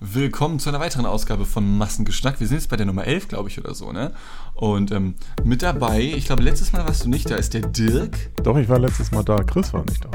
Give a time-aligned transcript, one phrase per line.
[0.00, 2.40] willkommen zu einer weiteren Ausgabe von Massengeschnack.
[2.40, 4.12] Wir sind jetzt bei der Nummer 11, glaube ich, oder so, ne?
[4.54, 8.16] Und ähm, mit dabei, ich glaube, letztes Mal warst du nicht da, ist der Dirk.
[8.42, 9.36] Doch, ich war letztes Mal da.
[9.44, 10.10] Chris war nicht da.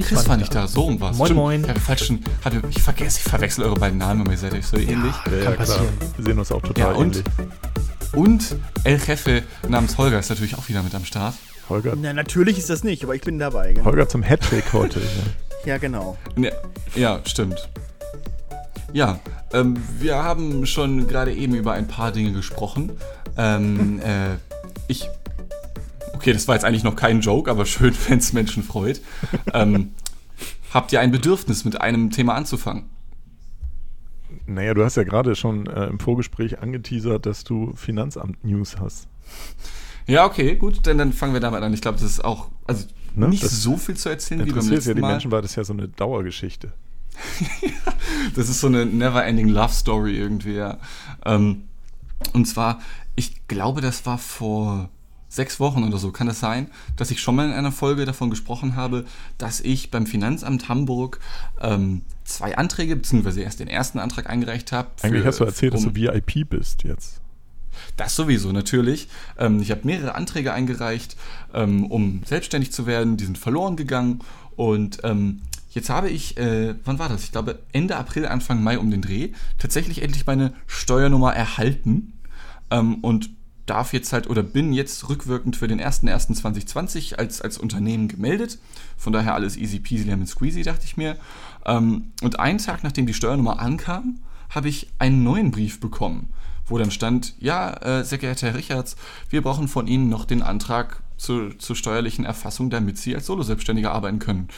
[0.00, 0.66] Chris war, nicht da.
[0.66, 1.18] so um was.
[1.18, 1.60] Moin, moin.
[1.62, 4.66] Ich, hatte falschen, hatte, ich vergesse, ich verwechsel eure beiden Namen, aber ihr seid euch
[4.66, 5.14] so ähnlich.
[5.26, 5.80] Ja, ja, ja klar.
[6.16, 7.24] Wir sehen uns auch total ja, und, ähnlich.
[8.14, 11.34] Und El Jefe namens Holger ist natürlich auch wieder mit am Start.
[11.68, 11.94] Holger.
[11.94, 13.74] Na, natürlich ist das nicht, aber ich bin dabei.
[13.74, 13.84] Genau.
[13.84, 15.02] Holger zum Hattrick heute.
[15.66, 16.16] ja, genau.
[16.36, 16.52] Ja,
[16.94, 17.68] ja stimmt.
[18.92, 19.20] Ja,
[19.52, 22.92] ähm, wir haben schon gerade eben über ein paar Dinge gesprochen.
[23.36, 24.36] Ähm, äh,
[24.86, 25.08] ich.
[26.14, 29.00] Okay, das war jetzt eigentlich noch kein Joke, aber schön, wenn es Menschen freut.
[29.54, 29.92] ähm,
[30.72, 32.84] habt ihr ein Bedürfnis, mit einem Thema anzufangen?
[34.46, 39.06] Naja, du hast ja gerade schon äh, im Vorgespräch angeteasert, dass du Finanzamt-News hast.
[40.06, 41.72] Ja, okay, gut, denn dann fangen wir damit an.
[41.74, 43.28] Ich glaube, das ist auch also ne?
[43.28, 45.12] nicht das so viel zu erzählen wie beim letzten ja die Mal.
[45.12, 46.72] Menschen, weil das ja so eine Dauergeschichte.
[48.34, 50.78] das ist so eine never-ending Love Story irgendwie, ja.
[51.24, 51.64] Ähm,
[52.32, 52.80] und zwar,
[53.16, 54.88] ich glaube, das war vor
[55.28, 58.30] sechs Wochen oder so, kann das sein, dass ich schon mal in einer Folge davon
[58.30, 59.04] gesprochen habe,
[59.36, 61.20] dass ich beim Finanzamt Hamburg
[61.60, 64.88] ähm, zwei Anträge, beziehungsweise erst den ersten Antrag eingereicht habe.
[65.02, 67.20] Eigentlich hast du erzählt, um, dass du VIP bist jetzt.
[67.96, 69.08] Das sowieso, natürlich.
[69.38, 71.16] Ähm, ich habe mehrere Anträge eingereicht,
[71.54, 73.16] ähm, um selbstständig zu werden.
[73.16, 74.20] Die sind verloren gegangen.
[74.56, 77.24] Und ähm, jetzt habe ich, äh, wann war das?
[77.24, 82.14] Ich glaube Ende April, Anfang Mai um den Dreh, tatsächlich endlich meine Steuernummer erhalten.
[82.70, 83.30] Ähm, und
[83.66, 88.58] darf jetzt halt oder bin jetzt rückwirkend für den 01.01.2020 als, als Unternehmen gemeldet.
[88.96, 91.16] Von daher alles easy peasy lemon squeezy, dachte ich mir.
[91.66, 96.30] Ähm, und einen Tag nachdem die Steuernummer ankam, habe ich einen neuen Brief bekommen
[96.70, 98.96] wo dann stand, ja, äh, sehr geehrter Herr Richards,
[99.30, 103.92] wir brauchen von Ihnen noch den Antrag zu, zur steuerlichen Erfassung, damit Sie als Solo-Selbstständiger
[103.92, 104.48] arbeiten können.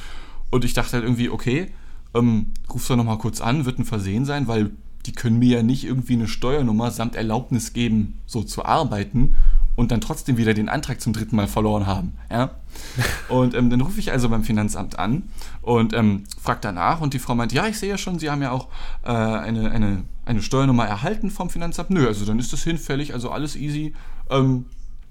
[0.51, 1.71] Und ich dachte halt irgendwie, okay,
[2.15, 4.71] ähm, rufst du nochmal kurz an, wird ein Versehen sein, weil
[5.07, 9.37] die können mir ja nicht irgendwie eine Steuernummer samt Erlaubnis geben, so zu arbeiten
[9.77, 12.13] und dann trotzdem wieder den Antrag zum dritten Mal verloren haben.
[12.31, 12.51] Ja?
[13.29, 15.25] Und ähm, dann rufe ich also beim Finanzamt an
[15.63, 18.43] und ähm, frage danach und die Frau meint, ja, ich sehe ja schon, Sie haben
[18.43, 18.69] ja auch
[19.05, 21.91] äh, eine, eine, eine Steuernummer erhalten vom Finanzamt.
[21.91, 23.95] Nö, also dann ist das hinfällig, also alles easy.
[24.31, 24.67] Ähm,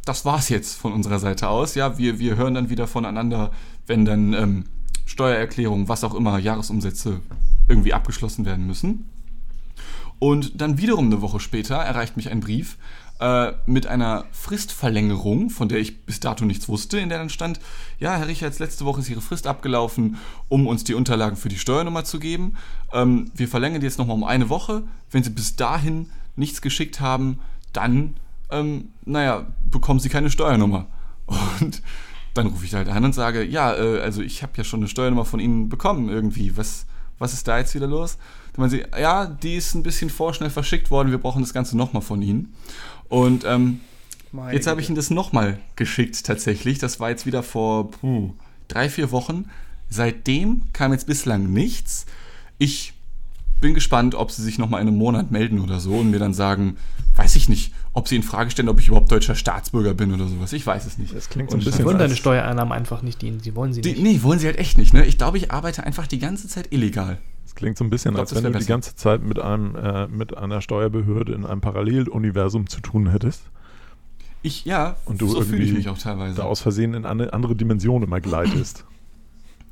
[0.06, 1.76] das war's jetzt von unserer Seite aus.
[1.76, 3.52] Ja, wir, wir hören dann wieder voneinander,
[3.88, 4.34] wenn dann
[5.10, 7.22] Steuererklärungen, was auch immer, Jahresumsätze
[7.68, 9.10] irgendwie abgeschlossen werden müssen.
[10.20, 12.78] Und dann wiederum eine Woche später erreicht mich ein Brief
[13.20, 17.60] äh, mit einer Fristverlängerung, von der ich bis dato nichts wusste, in der dann stand,
[18.00, 21.58] ja, Herr Richards, letzte Woche ist Ihre Frist abgelaufen, um uns die Unterlagen für die
[21.58, 22.56] Steuernummer zu geben.
[22.94, 24.84] Ähm, wir verlängern die jetzt nochmal um eine Woche.
[25.10, 27.40] Wenn Sie bis dahin nichts geschickt haben,
[27.74, 28.16] dann,
[28.52, 30.86] ähm, naja, bekommen Sie keine Steuernummer.
[31.62, 31.82] Und
[32.34, 34.88] dann rufe ich halt an und sage, ja, äh, also ich habe ja schon eine
[34.88, 36.56] Steuernummer von Ihnen bekommen irgendwie.
[36.58, 36.86] Was,
[37.18, 38.18] was ist da jetzt wieder los?
[38.54, 41.78] Dann meinen sie, ja, die ist ein bisschen vorschnell verschickt worden, wir brauchen das Ganze
[41.78, 42.54] nochmal von Ihnen.
[43.08, 43.82] Und ähm,
[44.52, 46.80] jetzt habe ich Ihnen das nochmal geschickt tatsächlich.
[46.80, 48.34] Das war jetzt wieder vor puh,
[48.68, 49.50] drei, vier Wochen.
[49.90, 52.06] Seitdem kam jetzt bislang nichts.
[52.58, 52.94] Ich
[53.60, 56.34] bin gespannt, ob sie sich nochmal in einem Monat melden oder so und mir dann
[56.34, 56.78] sagen,
[57.16, 60.28] weiß ich nicht, ob sie in Frage stellen, ob ich überhaupt deutscher Staatsbürger bin oder
[60.28, 60.54] sowas.
[60.54, 61.16] Ich weiß es nicht.
[61.16, 61.80] Das klingt so ein bisschen.
[61.80, 63.40] Sie wollen deine Steuereinnahmen einfach nicht dienen.
[63.40, 64.02] Sie wollen sie die, nicht.
[64.02, 64.94] Nee, wollen sie halt echt nicht.
[64.94, 65.06] Ne?
[65.06, 67.18] Ich glaube, ich arbeite einfach die ganze Zeit illegal.
[67.44, 68.66] Das klingt so ein bisschen, glaub, als wenn du besser.
[68.66, 73.42] die ganze Zeit mit einem äh, mit einer Steuerbehörde in einem Paralleluniversum zu tun hättest.
[74.42, 76.36] Ich, ja, und du so fühle ich mich auch teilweise.
[76.36, 78.86] Da aus Versehen in eine andere Dimension immer gleitest.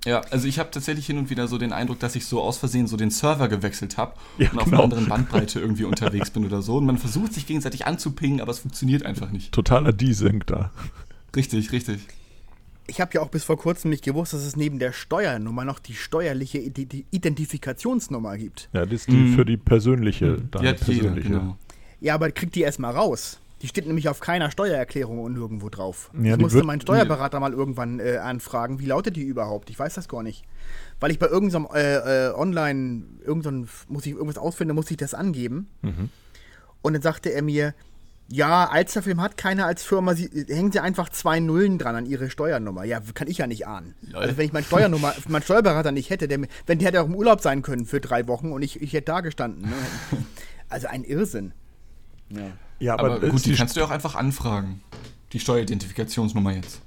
[0.05, 2.57] Ja, also ich habe tatsächlich hin und wieder so den Eindruck, dass ich so aus
[2.57, 4.77] Versehen so den Server gewechselt habe ja, und auf genau.
[4.77, 6.77] einer anderen Bandbreite irgendwie unterwegs bin oder so.
[6.77, 9.51] Und man versucht sich gegenseitig anzupingen, aber es funktioniert einfach nicht.
[9.51, 10.71] Totaler Desync da.
[11.35, 11.99] Richtig, richtig.
[12.89, 15.79] Ich habe ja auch bis vor kurzem nicht gewusst, dass es neben der Steuernummer noch
[15.79, 16.57] die steuerliche
[17.11, 18.69] Identifikationsnummer gibt.
[18.73, 19.35] Ja, das ist die Mhm.
[19.35, 20.25] für die persönliche.
[20.25, 20.51] Mhm.
[20.51, 21.29] deine Die hat jeder, persönliche.
[21.29, 21.57] genau.
[21.99, 23.39] Ja, aber kriegt die erstmal raus.
[23.61, 26.11] Die steht nämlich auf keiner Steuererklärung und nirgendwo drauf.
[26.21, 29.71] Ja, ich musste meinen Steuerberater mal irgendwann äh, anfragen, wie lautet die überhaupt?
[29.71, 30.43] Ich weiß das gar nicht.
[30.99, 35.15] Weil ich bei irgendeinem äh, äh, Online, irgendein, muss ich irgendwas ausfinden, muss ich das
[35.15, 35.69] angeben.
[35.81, 36.09] Mhm.
[36.83, 37.73] Und dann sagte er mir,
[38.29, 42.29] ja, Alsterfilm hat keine als Firma, sie, hängen sie einfach zwei Nullen dran an ihre
[42.29, 42.83] Steuernummer.
[42.83, 43.95] Ja, kann ich ja nicht ahnen.
[44.01, 44.21] Lol.
[44.21, 47.15] Also wenn ich meinen Steuernummer, meinen Steuerberater nicht hätte, der, wenn der hätte auch im
[47.15, 49.69] Urlaub sein können für drei Wochen und ich, ich hätte da gestanden.
[49.69, 49.75] Ne?
[50.69, 51.53] Also ein Irrsinn.
[52.27, 52.51] Ja.
[52.79, 54.81] Ja, Aber, aber, gut, die kannst du ja auch einfach anfragen.
[55.33, 56.81] Die Steueridentifikationsnummer jetzt.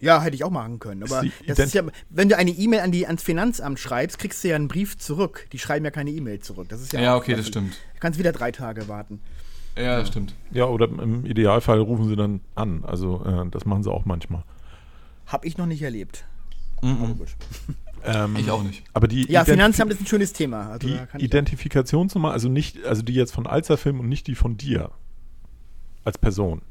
[0.00, 1.02] Ja, hätte ich auch machen können.
[1.02, 4.48] Aber das ist ja, wenn du eine E-Mail an die, ans Finanzamt schreibst, kriegst du
[4.48, 5.48] ja einen Brief zurück.
[5.52, 6.68] Die schreiben ja keine E-Mail zurück.
[6.68, 7.74] Das ist ja, Ja, okay, das stimmt.
[7.94, 9.20] Du kannst wieder drei Tage warten.
[9.76, 10.34] Ja, das stimmt.
[10.50, 12.84] ja, oder im Idealfall rufen sie dann an.
[12.84, 14.42] Also äh, das machen sie auch manchmal.
[15.26, 16.24] Hab ich noch nicht erlebt.
[16.82, 17.20] Mhm.
[18.04, 18.84] Ähm, ich auch nicht.
[18.92, 20.70] Aber die ja, Identif Finanzamt ist ein schönes Thema.
[20.70, 24.90] Also die Identifikationsnummer, also nicht, also die jetzt von Alsterfilm und nicht die von dir
[26.04, 26.62] als Person.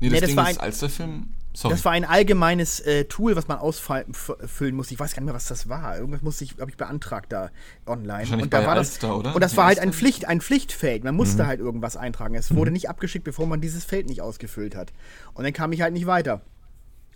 [0.00, 1.72] Nee, das, nee, das Ding war ist Alsterfilm Sorry.
[1.72, 4.92] Das war ein allgemeines äh, Tool, was man ausfüllen musste.
[4.92, 5.96] Ich weiß gar nicht mehr, was das war.
[5.96, 7.48] Irgendwas musste ich, habe ich beantragt da
[7.86, 8.42] online.
[8.42, 9.34] Und da war Alster, das, oder?
[9.34, 11.02] Und das war halt ein, Pflicht, ein Pflichtfeld.
[11.02, 11.46] Man musste mhm.
[11.46, 12.34] halt irgendwas eintragen.
[12.34, 12.56] Es mhm.
[12.56, 14.92] wurde nicht abgeschickt, bevor man dieses Feld nicht ausgefüllt hat.
[15.32, 16.42] Und dann kam ich halt nicht weiter.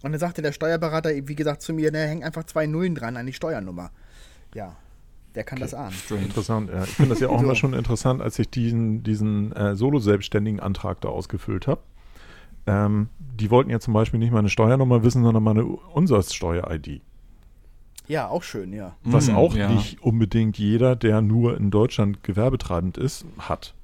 [0.02, 3.16] Und dann sagte der Steuerberater, wie gesagt, zu mir, da hängen einfach zwei Nullen dran
[3.16, 3.90] an die Steuernummer.
[4.54, 4.76] Ja,
[5.34, 5.64] der kann okay.
[5.64, 5.92] das ahnen.
[5.92, 6.22] Strange.
[6.22, 6.84] Interessant, ja.
[6.84, 7.44] Ich finde das ja auch so.
[7.44, 11.82] immer schon interessant, als ich diesen, diesen äh, Solo-Selbstständigen-Antrag da ausgefüllt habe.
[12.66, 17.00] Ähm, die wollten ja zum Beispiel nicht meine Steuernummer wissen, sondern meine Umsatzsteuer-ID.
[18.06, 18.96] Ja, auch schön, ja.
[19.04, 19.68] Was mm, auch ja.
[19.68, 23.74] nicht unbedingt jeder, der nur in Deutschland gewerbetreibend ist, hat.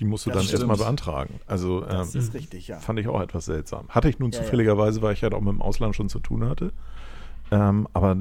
[0.00, 1.40] Die musst du das dann erstmal beantragen.
[1.46, 2.78] Also ähm, das ist richtig, ja.
[2.78, 3.88] fand ich auch etwas seltsam.
[3.88, 6.48] Hatte ich nun ja, zufälligerweise, weil ich halt auch mit dem Ausland schon zu tun
[6.48, 6.72] hatte.
[7.50, 8.16] Ähm, aber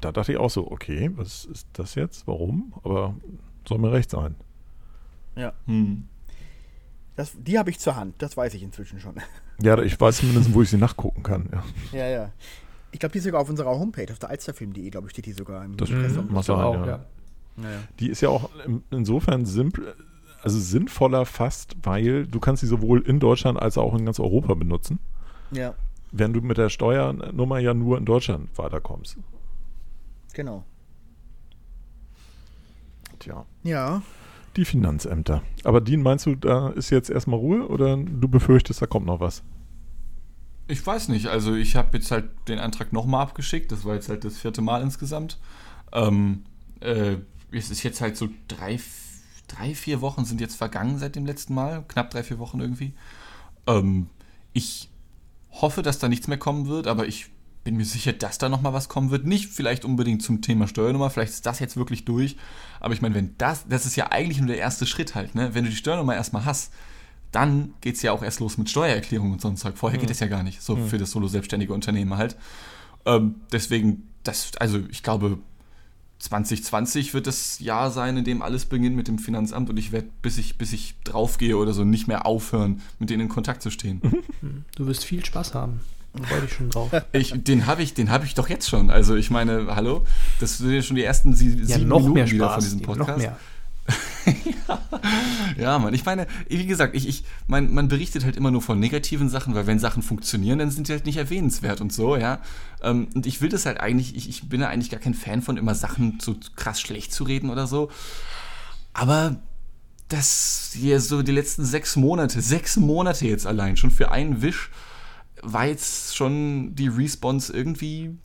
[0.00, 2.26] da dachte ich auch so, okay, was ist das jetzt?
[2.26, 2.74] Warum?
[2.82, 3.14] Aber
[3.66, 4.34] soll mir recht sein.
[5.36, 5.52] Ja.
[5.66, 6.08] Hm.
[7.16, 9.14] Das, die habe ich zur Hand, das weiß ich inzwischen schon.
[9.62, 11.48] Ja, ich weiß zumindest, wo ich sie nachgucken kann.
[11.92, 12.08] Ja, ja.
[12.08, 12.32] ja.
[12.90, 15.32] Ich glaube, die ist sogar auf unserer Homepage, auf der alsterfilm.de, glaube ich, steht die
[15.32, 15.90] sogar im Das
[16.28, 16.86] muss auch, ja.
[16.86, 17.06] Ja.
[17.58, 17.68] ja.
[18.00, 18.50] Die ist ja auch
[18.90, 19.94] insofern simpel,
[20.44, 24.52] also sinnvoller fast, weil du kannst sie sowohl in Deutschland als auch in ganz Europa
[24.52, 24.98] benutzen.
[25.50, 25.74] Ja.
[26.12, 29.16] Während du mit der Steuernummer ja nur in Deutschland weiterkommst.
[30.34, 30.64] Genau.
[33.20, 33.46] Tja.
[33.62, 34.02] Ja.
[34.56, 35.42] Die Finanzämter.
[35.64, 39.20] Aber Dean, meinst du, da ist jetzt erstmal Ruhe oder du befürchtest, da kommt noch
[39.20, 39.42] was?
[40.68, 41.28] Ich weiß nicht.
[41.28, 43.72] Also ich habe jetzt halt den Antrag nochmal abgeschickt.
[43.72, 45.38] Das war jetzt halt das vierte Mal insgesamt.
[45.92, 46.44] Ähm,
[46.80, 47.16] äh,
[47.50, 48.78] es ist jetzt halt so drei,
[49.56, 51.84] drei, vier Wochen sind jetzt vergangen seit dem letzten Mal.
[51.88, 52.94] Knapp drei, vier Wochen irgendwie.
[53.66, 54.08] Ähm,
[54.52, 54.88] ich
[55.50, 57.30] hoffe, dass da nichts mehr kommen wird, aber ich
[57.62, 59.26] bin mir sicher, dass da nochmal was kommen wird.
[59.26, 62.36] Nicht vielleicht unbedingt zum Thema Steuernummer, vielleicht ist das jetzt wirklich durch.
[62.80, 65.54] Aber ich meine, wenn das, das ist ja eigentlich nur der erste Schritt halt, ne?
[65.54, 66.72] Wenn du die Steuernummer erstmal hast,
[67.32, 69.76] dann geht es ja auch erst los mit Steuererklärung und so ein Zeug.
[69.76, 70.02] Vorher mhm.
[70.02, 70.88] geht es ja gar nicht, so mhm.
[70.88, 72.36] für das solo-selbstständige Unternehmen halt.
[73.06, 75.38] Ähm, deswegen, das, also ich glaube,
[76.24, 80.08] 2020 wird das Jahr sein, in dem alles beginnt mit dem Finanzamt und ich werde,
[80.22, 83.70] bis ich, bis ich draufgehe oder so, nicht mehr aufhören, mit denen in Kontakt zu
[83.70, 84.00] stehen.
[84.74, 85.80] Du wirst viel Spaß haben.
[86.22, 86.90] Freue ich schon drauf.
[87.12, 88.90] Ich, den habe ich, hab ich doch jetzt schon.
[88.90, 90.06] Also ich meine, hallo,
[90.40, 92.60] das sind ja schon die ersten sie, ja, sieben noch Minuten mehr Spaß, wieder von
[92.62, 93.08] diesem Podcast.
[93.08, 93.38] Noch mehr.
[95.58, 95.78] Ja.
[95.78, 95.94] Mann.
[95.94, 99.54] Ich meine, wie gesagt, ich, ich, mein, man berichtet halt immer nur von negativen Sachen,
[99.54, 102.40] weil wenn Sachen funktionieren, dann sind die halt nicht erwähnenswert und so, ja.
[102.82, 105.42] Ähm, und ich will das halt eigentlich, ich, ich bin ja eigentlich gar kein Fan
[105.42, 107.90] von immer Sachen so krass schlecht zu reden oder so.
[108.92, 109.40] Aber
[110.08, 114.70] das hier so die letzten sechs Monate, sechs Monate jetzt allein, schon für einen Wisch,
[115.42, 118.16] war jetzt schon die Response irgendwie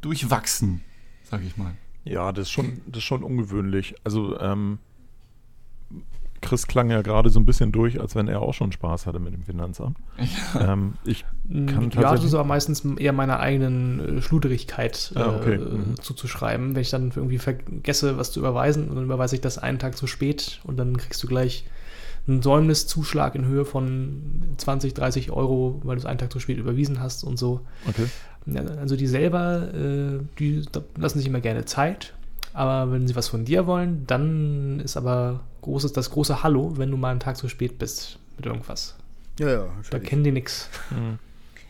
[0.00, 0.82] durchwachsen,
[1.28, 1.74] sag ich mal.
[2.04, 3.94] Ja, das ist schon, das ist schon ungewöhnlich.
[4.04, 4.78] Also, ähm,
[6.40, 9.18] Chris klang ja gerade so ein bisschen durch, als wenn er auch schon Spaß hatte
[9.18, 9.96] mit dem Finanzamt.
[10.54, 15.12] Ja, ähm, ich mm, kann ja das ist aber meistens eher meiner eigenen äh, Schluderigkeit
[15.14, 15.58] äh, ah, okay.
[15.58, 16.00] mhm.
[16.00, 16.74] zuzuschreiben.
[16.74, 20.06] Wenn ich dann irgendwie vergesse, was zu überweisen, dann überweise ich das einen Tag zu
[20.06, 21.64] spät und dann kriegst du gleich
[22.26, 26.58] einen Säumniszuschlag in Höhe von 20, 30 Euro, weil du es einen Tag zu spät
[26.58, 27.60] überwiesen hast und so.
[27.88, 28.06] Okay.
[28.80, 30.64] Also die selber, äh, die
[30.96, 32.14] lassen sich immer gerne Zeit,
[32.52, 36.90] aber wenn sie was von dir wollen, dann ist aber großes, das große Hallo, wenn
[36.90, 38.96] du mal einen Tag zu spät bist mit irgendwas.
[39.38, 39.68] Ja, ja.
[39.90, 40.68] Da kennen die nichts.
[40.90, 41.18] Mhm.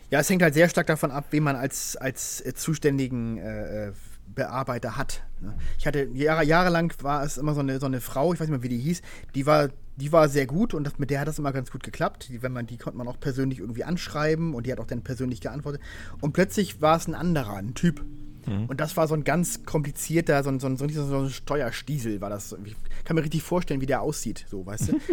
[0.09, 3.87] Ja, es hängt halt sehr stark davon ab, wen man als, als äh, zuständigen äh,
[3.87, 3.91] äh
[4.35, 5.23] Bearbeiter hat.
[5.41, 5.55] Ne?
[5.79, 8.61] Ich hatte Jahre, jahrelang war es immer so eine, so eine Frau, ich weiß nicht
[8.61, 9.01] mehr, wie die hieß,
[9.33, 11.83] die war die war sehr gut und das, mit der hat das immer ganz gut
[11.83, 12.29] geklappt.
[12.29, 15.03] Die, wenn man, die konnte man auch persönlich irgendwie anschreiben und die hat auch dann
[15.03, 15.81] persönlich geantwortet.
[16.21, 18.03] Und plötzlich war es ein anderer, ein Typ.
[18.45, 18.65] Mhm.
[18.65, 22.29] Und das war so ein ganz komplizierter, so ein, so ein, so ein Steuerstiesel war
[22.29, 22.55] das.
[22.65, 24.99] Ich kann mir richtig vorstellen, wie der aussieht, so, weißt du?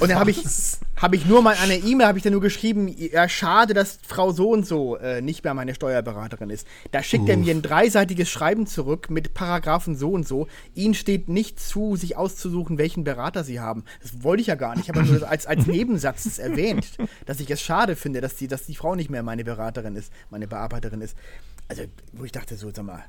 [0.00, 0.42] Und dann habe ich,
[0.96, 4.32] hab ich nur mal eine E-Mail, habe ich dann nur geschrieben, ja, schade, dass Frau
[4.32, 6.66] so und so äh, nicht mehr meine Steuerberaterin ist.
[6.90, 7.30] Da schickt Uff.
[7.30, 10.48] er mir ein dreiseitiges Schreiben zurück mit Paragraphen so und so.
[10.74, 13.84] Ihnen steht nicht zu, sich auszusuchen, welchen Berater Sie haben.
[14.02, 14.88] Das wollte ich ja gar nicht.
[14.88, 18.66] Ich habe nur als, als Nebensatz erwähnt, dass ich es schade finde, dass die, dass
[18.66, 21.16] die Frau nicht mehr meine Beraterin ist, meine Bearbeiterin ist.
[21.68, 23.04] Also, wo ich dachte, so, sag mal,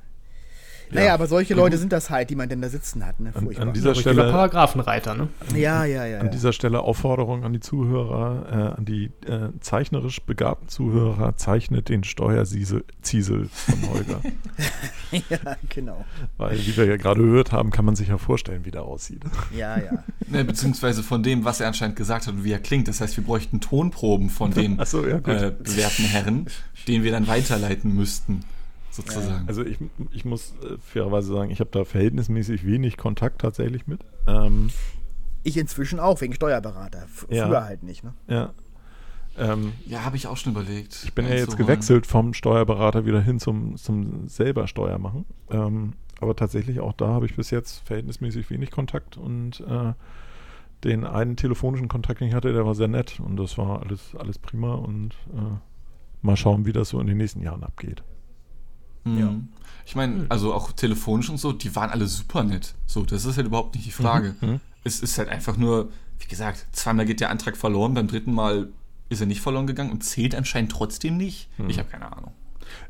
[0.90, 3.20] naja, aber solche Leute sind das halt, die man denn da sitzen hat.
[3.20, 3.32] Ne?
[3.34, 5.28] An, an dieser Stelle Paragraphenreiter, ne?
[5.54, 6.20] Ja, ja, ja.
[6.20, 6.32] An ja.
[6.32, 12.04] dieser Stelle Aufforderung an die Zuhörer, äh, an die äh, zeichnerisch begabten Zuhörer, zeichnet den
[12.04, 14.20] Steuerziesel von Holger.
[15.30, 16.04] ja, genau.
[16.36, 19.22] Weil, wie wir ja gerade gehört haben, kann man sich ja vorstellen, wie der aussieht.
[19.56, 20.04] Ja, ja.
[20.30, 22.86] Ne, beziehungsweise von dem, was er anscheinend gesagt hat und wie er klingt.
[22.86, 26.46] Das heißt, wir bräuchten Tonproben von den so, ja, äh, bewährten Herren,
[26.86, 28.44] den wir dann weiterleiten müssten
[28.98, 29.48] sozusagen.
[29.48, 29.78] Also ich,
[30.12, 34.00] ich muss äh, fairerweise sagen, ich habe da verhältnismäßig wenig Kontakt tatsächlich mit.
[34.26, 34.70] Ähm,
[35.42, 37.04] ich inzwischen auch, wegen Steuerberater.
[37.04, 37.46] F Ja.
[37.46, 38.14] Früher halt nicht, ne?
[38.28, 38.52] ja.
[39.36, 41.00] Ähm, ja, habe ich auch schon überlegt.
[41.04, 45.26] ich bin ja jetzt gewechselt vom Steuerberater wieder hin zum, zum selber Steuer machen.
[45.50, 49.92] Ähm, aber tatsächlich auch da habe ich bis jetzt verhältnismäßig wenig Kontakt und äh,
[50.84, 54.14] den einen telefonischen Kontakt, den ich hatte, der war sehr nett und das war alles,
[54.16, 55.58] alles prima und äh,
[56.22, 58.02] mal schauen, wie das so in den nächsten Jahren abgeht.
[59.14, 59.18] Mhm.
[59.18, 59.34] Ja.
[59.86, 62.74] Ich meine, also auch telefonisch und so, die waren alle super nett.
[62.86, 64.34] So, das ist halt überhaupt nicht die Frage.
[64.40, 64.60] Mhm.
[64.84, 65.88] Es ist halt einfach nur,
[66.18, 68.68] wie gesagt, zweimal geht der Antrag verloren, beim dritten Mal
[69.08, 71.48] ist er nicht verloren gegangen und zählt anscheinend trotzdem nicht.
[71.58, 71.70] Mhm.
[71.70, 72.32] Ich habe keine Ahnung.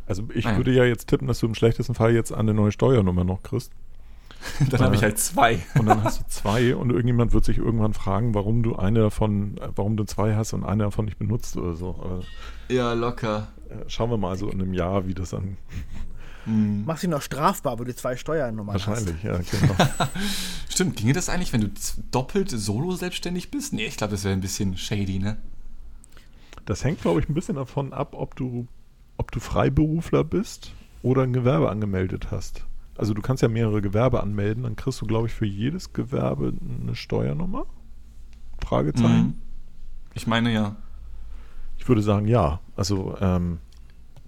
[0.06, 0.56] Also ich ja.
[0.56, 3.70] würde ja jetzt tippen, dass du im schlechtesten Fall jetzt eine neue Steuernummer noch kriegst.
[4.70, 5.60] Dann habe Äh, ich halt zwei.
[5.78, 9.56] Und dann hast du zwei und irgendjemand wird sich irgendwann fragen, warum du eine davon,
[9.58, 11.90] äh, warum du zwei hast und eine davon nicht benutzt oder so.
[12.00, 12.20] Aber,
[12.68, 13.48] Ja, locker.
[13.68, 15.56] äh, schauen wir mal so in einem Jahr, wie das dann
[16.49, 16.85] Mhm.
[16.87, 19.75] Machst du noch strafbar, wo du zwei Steuernummern wahrscheinlich, ja, genau.
[20.69, 23.73] Stimmt, ginge das eigentlich, wenn du z- doppelt solo selbstständig bist?
[23.73, 25.37] Nee, ich glaube, das wäre ein bisschen shady, ne?
[26.64, 28.67] Das hängt, glaube ich, ein bisschen davon ab, ob du,
[29.17, 32.64] ob du Freiberufler bist oder ein Gewerbe angemeldet hast.
[32.97, 36.52] Also du kannst ja mehrere Gewerbe anmelden, dann kriegst du, glaube ich, für jedes Gewerbe
[36.83, 37.64] eine Steuernummer?
[38.64, 39.26] Fragezeichen.
[39.28, 39.35] Mhm.
[40.14, 40.76] Ich meine ja,
[41.78, 42.61] Ich würde sagen, ja.
[42.76, 43.59] Also ähm,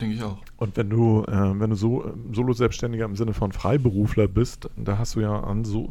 [0.01, 0.39] denke ich auch.
[0.57, 4.99] Und wenn du, äh, wenn du so ähm, Solo-Selbstständiger im Sinne von Freiberufler bist, da
[4.99, 5.89] hast du ja an so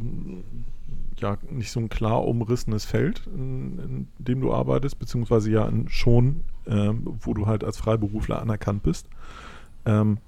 [1.20, 5.88] ja nicht so ein klar umrissenes Feld, in, in dem du arbeitest, beziehungsweise ja in
[5.88, 9.06] schon, ähm, wo du halt als Freiberufler anerkannt bist.
[9.84, 10.18] Ähm,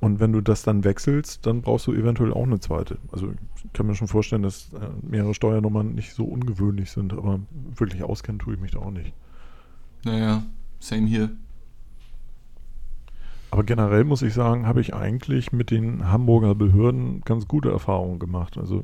[0.00, 2.98] und wenn du das dann wechselst, dann brauchst du eventuell auch eine zweite.
[3.10, 7.40] Also ich kann mir schon vorstellen, dass äh, mehrere Steuernummern nicht so ungewöhnlich sind, aber
[7.74, 9.12] wirklich auskennen tue ich mich da auch nicht.
[10.04, 10.44] Naja,
[10.78, 11.30] same hier.
[13.50, 18.18] Aber generell muss ich sagen, habe ich eigentlich mit den Hamburger Behörden ganz gute Erfahrungen
[18.18, 18.58] gemacht.
[18.58, 18.82] Also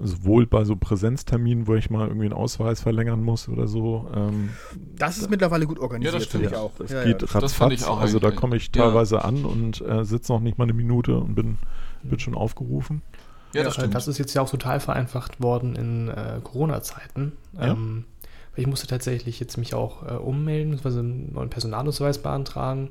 [0.00, 4.08] sowohl bei so Präsenzterminen, wo ich mal irgendwie einen Ausweis verlängern muss oder so.
[4.14, 4.50] Ähm,
[4.96, 6.72] Das ist mittlerweile gut organisiert, Ja, das finde ich auch.
[6.78, 7.26] Das Ja, geht ja.
[7.26, 7.42] ratzfatz.
[7.42, 8.84] das fand ich auch also da komme ich Ja.
[8.86, 11.58] teilweise an und äh, sitze noch nicht mal eine Minute und bin,
[12.02, 13.02] bin schon aufgerufen.
[13.54, 13.94] Ja, das stimmt.
[13.94, 17.32] Das ist jetzt ja auch total vereinfacht worden in äh, Corona-Zeiten.
[17.58, 17.72] Ja.
[17.72, 18.04] Ähm,
[18.56, 22.90] ich musste tatsächlich jetzt mich auch äh, ummelden, beziehungsweise einen neuen Personalausweis beantragen.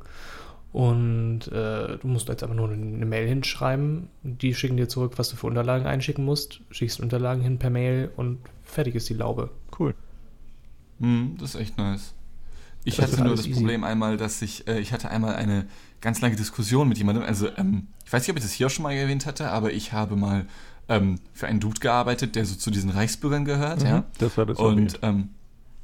[0.73, 4.07] Und äh, du musst jetzt einfach nur eine, eine Mail hinschreiben.
[4.23, 6.61] Die schicken dir zurück, was du für Unterlagen einschicken musst.
[6.71, 9.49] Schickst Unterlagen hin per Mail und fertig ist die Laube.
[9.77, 9.93] Cool.
[10.99, 12.13] Mhm, das ist echt nice.
[12.83, 13.53] Ich Das hatte nur das easy.
[13.59, 15.67] Problem einmal, dass ich, äh, ich hatte einmal eine
[15.99, 18.71] ganz lange Diskussion mit jemandem, also ähm, ich weiß nicht, ob ich das hier auch
[18.71, 20.47] schon mal erwähnt hatte, aber ich habe mal
[20.89, 23.99] ähm, für einen Dude gearbeitet, der so zu diesen Reichsbürgern gehört, ja.
[23.99, 24.03] Mhm.
[24.17, 25.29] Das war das Und ähm,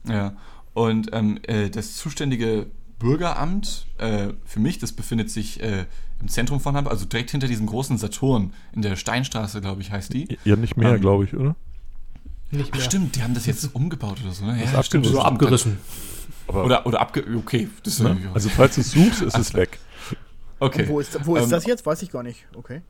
[0.08, 0.34] ja,
[0.74, 2.68] und ähm, äh, das zuständige
[3.00, 5.86] Bürgeramt äh, für mich, das befindet sich äh,
[6.20, 9.92] im Zentrum von Hamburg, also direkt hinter diesem großen Saturn in der Steinstraße, glaube ich,
[9.92, 10.38] heißt die.
[10.46, 11.56] Ja, nicht mehr, Ähm, glaube ich, oder?
[12.50, 12.86] Nicht Ach, mehr.
[12.86, 14.64] stimmt, die haben das jetzt umgebaut oder so, ne?
[14.64, 15.06] ist Ja, stimmt.
[15.06, 15.14] abgerissen.
[15.14, 15.34] So stimmt.
[15.34, 15.78] abgerissen.
[16.48, 17.24] Aber, Oder, oder abge...
[17.38, 18.18] Okay, das ist ne?
[18.34, 19.80] Also falls du es suchst, ist es weg.
[20.60, 20.84] okay.
[20.84, 21.86] Und wo ist, wo ist Ähm, das jetzt?
[21.86, 22.46] Weiß ich gar nicht.
[22.56, 22.82] Okay.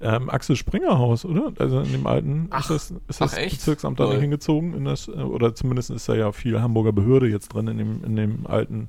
[0.00, 1.52] Ähm, Axel Springer Haus, oder?
[1.58, 2.60] Also in dem alten Ach.
[2.60, 3.56] ist das, ist das Ach, echt?
[3.56, 7.48] Bezirksamt da hingezogen in das, äh, oder zumindest ist da ja viel Hamburger Behörde jetzt
[7.48, 8.88] drin in dem, in dem alten,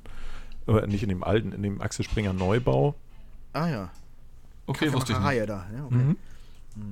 [0.66, 2.94] äh, nicht in dem alten, in dem Axel Springer Neubau.
[3.52, 3.90] Ah ja.
[4.66, 5.48] Okay, wusste ich nicht.
[5.48, 5.66] Da.
[5.74, 5.94] Ja, okay.
[5.94, 6.16] Mhm.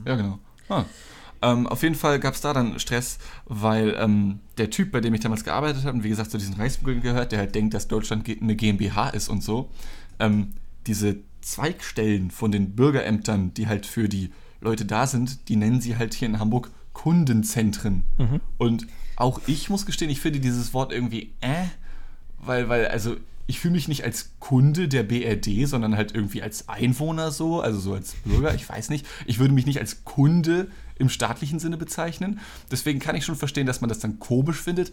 [0.04, 0.38] Ja, genau.
[0.68, 0.84] Ah.
[1.42, 5.12] Ähm, auf jeden Fall gab es da dann Stress, weil ähm, der Typ, bei dem
[5.12, 7.88] ich damals gearbeitet habe, und wie gesagt zu diesen Reichsbürgern gehört, der halt denkt, dass
[7.88, 9.68] Deutschland eine GmbH ist und so,
[10.20, 10.52] ähm,
[10.86, 15.98] diese Zweigstellen von den Bürgerämtern, die halt für die Leute da sind, die nennen sie
[15.98, 18.04] halt hier in Hamburg Kundenzentren.
[18.16, 18.40] Mhm.
[18.56, 21.66] Und auch ich muss gestehen, ich finde dieses Wort irgendwie äh,
[22.46, 23.16] weil, weil, also
[23.46, 27.78] ich fühle mich nicht als Kunde der BRD, sondern halt irgendwie als Einwohner so, also
[27.78, 29.06] so als Bürger, ich weiß nicht.
[29.26, 32.40] Ich würde mich nicht als Kunde im staatlichen Sinne bezeichnen.
[32.70, 34.92] Deswegen kann ich schon verstehen, dass man das dann komisch findet.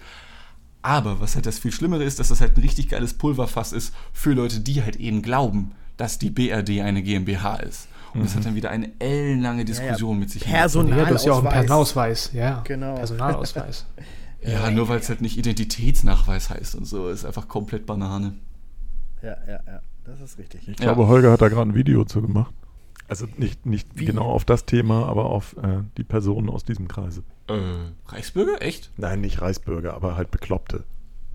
[0.81, 3.93] Aber was halt das viel Schlimmere ist, dass das halt ein richtig geiles Pulverfass ist
[4.13, 7.87] für Leute, die halt eben glauben, dass die BRD eine GmbH ist.
[8.13, 10.43] Und das hat dann wieder eine ellenlange Diskussion mit sich.
[10.43, 12.29] Personal- Ja, du hast ja auch einen Personalausweis.
[12.29, 12.31] Personalausweis.
[12.33, 12.95] Ja, Genau.
[12.95, 13.85] Personalausweis.
[14.43, 18.33] Ja, nur weil es halt nicht Identitätsnachweis heißt und so, ist einfach komplett Banane.
[19.21, 19.81] Ja, ja, ja.
[20.03, 20.67] Das ist richtig.
[20.67, 20.85] Ich Ja.
[20.85, 22.53] glaube, Holger hat da gerade ein Video zu gemacht.
[23.07, 24.05] Also nicht, nicht Wie?
[24.05, 27.23] genau auf das Thema, aber auf äh, die Personen aus diesem Kreise.
[27.47, 27.59] Äh,
[28.07, 28.61] Reichsbürger?
[28.61, 28.89] Echt?
[28.97, 30.85] Nein, nicht Reichsbürger, aber halt Bekloppte.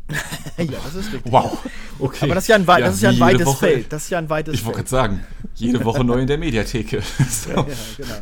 [0.58, 1.32] ja, das ist richtig.
[1.32, 1.58] Wow.
[1.98, 2.24] Okay.
[2.26, 3.92] Aber das ist ja ein, wei das ist ja ein weites Woche- Feld.
[3.92, 7.02] Das ist ja ein weites Ich wollte gerade sagen, jede Woche neu in der Mediatheke.
[7.28, 7.50] so.
[7.50, 8.14] Ja, genau.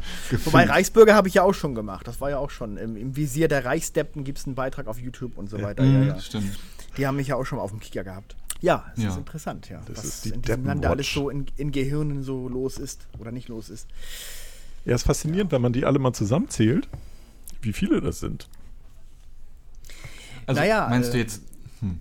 [0.45, 2.07] Wobei Reichsbürger habe ich ja auch schon gemacht.
[2.09, 2.77] Das war ja auch schon.
[2.79, 5.85] Im, im Visier der Reichsdeppen gibt es einen Beitrag auf YouTube und so weiter.
[5.85, 6.21] Ja, Mhm, ja.
[6.21, 6.59] Stimmt.
[6.97, 8.35] Die haben mich ja auch schon mal auf dem Kicker gehabt.
[8.61, 9.09] Ja, ja.
[9.09, 9.83] ist interessant, ja.
[9.87, 13.07] Das was ist die in diesem Land alles so in, in Gehirnen so los ist
[13.19, 13.87] oder nicht los ist.
[14.87, 16.89] Ja, ist faszinierend, wenn man die alle mal zusammenzählt,
[17.61, 18.49] wie viele das sind.
[20.47, 21.43] Also naja, meinst äh, du jetzt.
[21.85, 22.01] Hm.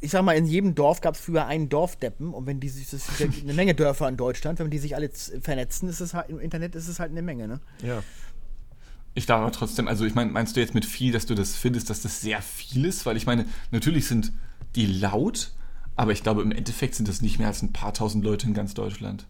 [0.00, 2.90] Ich sag mal, in jedem Dorf gab es früher einen Dorfdeppen und wenn die sich,
[2.90, 6.28] das ist eine Menge Dörfer in Deutschland, wenn die sich alle vernetzen, ist es halt
[6.28, 7.60] im Internet ist es halt eine Menge, ne?
[7.82, 8.02] Ja.
[9.14, 11.56] Ich darf aber trotzdem, also ich meine, meinst du jetzt mit viel, dass du das
[11.56, 13.06] findest, dass das sehr viel ist?
[13.06, 14.32] Weil ich meine, natürlich sind
[14.74, 15.52] die laut,
[15.96, 18.52] aber ich glaube, im Endeffekt sind das nicht mehr als ein paar tausend Leute in
[18.52, 19.26] ganz Deutschland.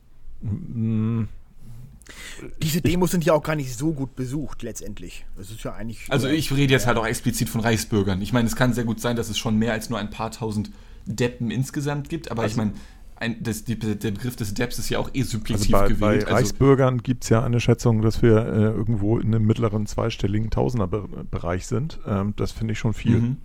[2.41, 2.53] Mhm.
[2.63, 5.25] Diese Demos sind ja auch gar nicht so gut besucht letztendlich.
[5.37, 6.07] Das ist ja eigentlich.
[6.09, 8.23] Also ich rede jetzt halt auch explizit von Reichsbürgern.
[8.23, 10.31] Ich meine, es kann sehr gut sein, dass es schon mehr als nur ein paar
[10.31, 10.71] tausend
[11.07, 12.73] Deppen insgesamt gibt, aber also, ich meine,
[13.19, 16.25] ein, das, die, der Begriff des Depps ist ja auch eh subjektiv also bei, gewählt.
[16.25, 19.87] Bei also Reichsbürgern gibt es ja eine Schätzung, dass wir äh, irgendwo in einem mittleren
[19.87, 21.99] zweistelligen Tausenderbereich sind.
[22.07, 23.21] Ähm, das finde ich schon viel.
[23.21, 23.37] Mhm.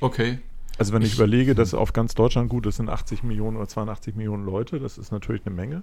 [0.00, 0.38] Okay.
[0.76, 3.68] Also wenn ich, ich überlege, dass auf ganz Deutschland gut, das sind 80 Millionen oder
[3.68, 5.82] 82 Millionen Leute, das ist natürlich eine Menge.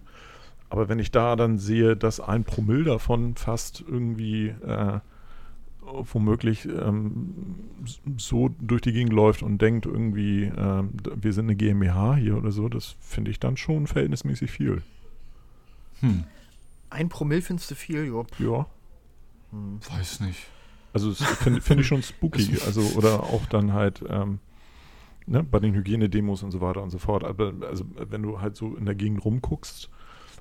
[0.75, 4.99] Aber wenn ich da dann sehe, dass ein Promille davon fast irgendwie äh,
[5.81, 7.33] womöglich ähm,
[8.17, 10.83] so durch die Gegend läuft und denkt irgendwie, äh,
[11.15, 14.81] wir sind eine GmbH hier oder so, das finde ich dann schon verhältnismäßig viel.
[16.01, 16.25] Hm.
[16.89, 18.27] Ein Promille findest du viel, Job?
[18.37, 18.65] Ja.
[19.51, 19.79] Hm.
[19.97, 20.45] Weiß nicht.
[20.91, 22.57] Also das finde find ich schon spooky.
[22.65, 24.39] also, oder auch dann halt ähm,
[25.25, 27.23] ne, bei den Hygienedemos und so weiter und so fort.
[27.23, 29.89] Aber also wenn du halt so in der Gegend rumguckst,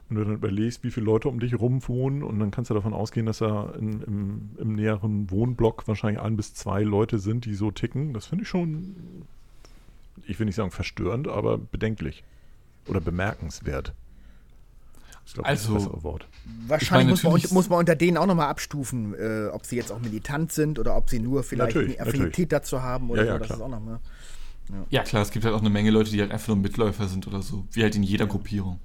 [0.08, 2.74] wenn du dann überlegst, wie viele Leute um dich herum wohnen und dann kannst du
[2.74, 7.46] davon ausgehen, dass da in, im, im, näheren Wohnblock wahrscheinlich ein bis zwei Leute sind,
[7.46, 8.12] die so ticken.
[8.12, 8.94] Das finde ich schon,
[10.26, 12.22] ich will nicht sagen verstörend, aber bedenklich
[12.86, 13.94] oder bemerkenswert.
[15.26, 15.74] Ich glaube, also.
[16.66, 19.90] Wahrscheinlich meine, muss, man, muss, man, unter denen auch nochmal abstufen, äh, ob sie jetzt
[19.90, 22.48] auch militant sind oder ob sie nur vielleicht eine Affinität natürlich.
[22.48, 23.38] dazu haben oder ja, ja, so.
[23.38, 23.58] Das klar.
[23.58, 24.00] ist auch noch mal.
[24.68, 24.86] Ja.
[24.90, 25.02] ja.
[25.02, 27.40] klar, es gibt halt auch eine Menge Leute, die halt einfach nur Mitläufer sind oder
[27.40, 28.80] so, wie halt in jeder Gruppierung.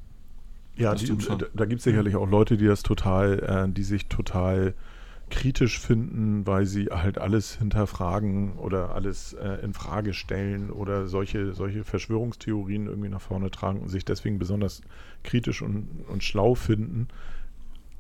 [0.80, 1.14] Ja, die,
[1.54, 4.74] da gibt es sicherlich auch Leute, die das total, äh, die sich total
[5.30, 11.54] kritisch finden, weil sie halt alles hinterfragen oder alles äh, in Frage stellen oder solche,
[11.54, 14.82] solche Verschwörungstheorien irgendwie nach vorne tragen und sich deswegen besonders
[15.24, 17.10] kritisch und, und schlau finden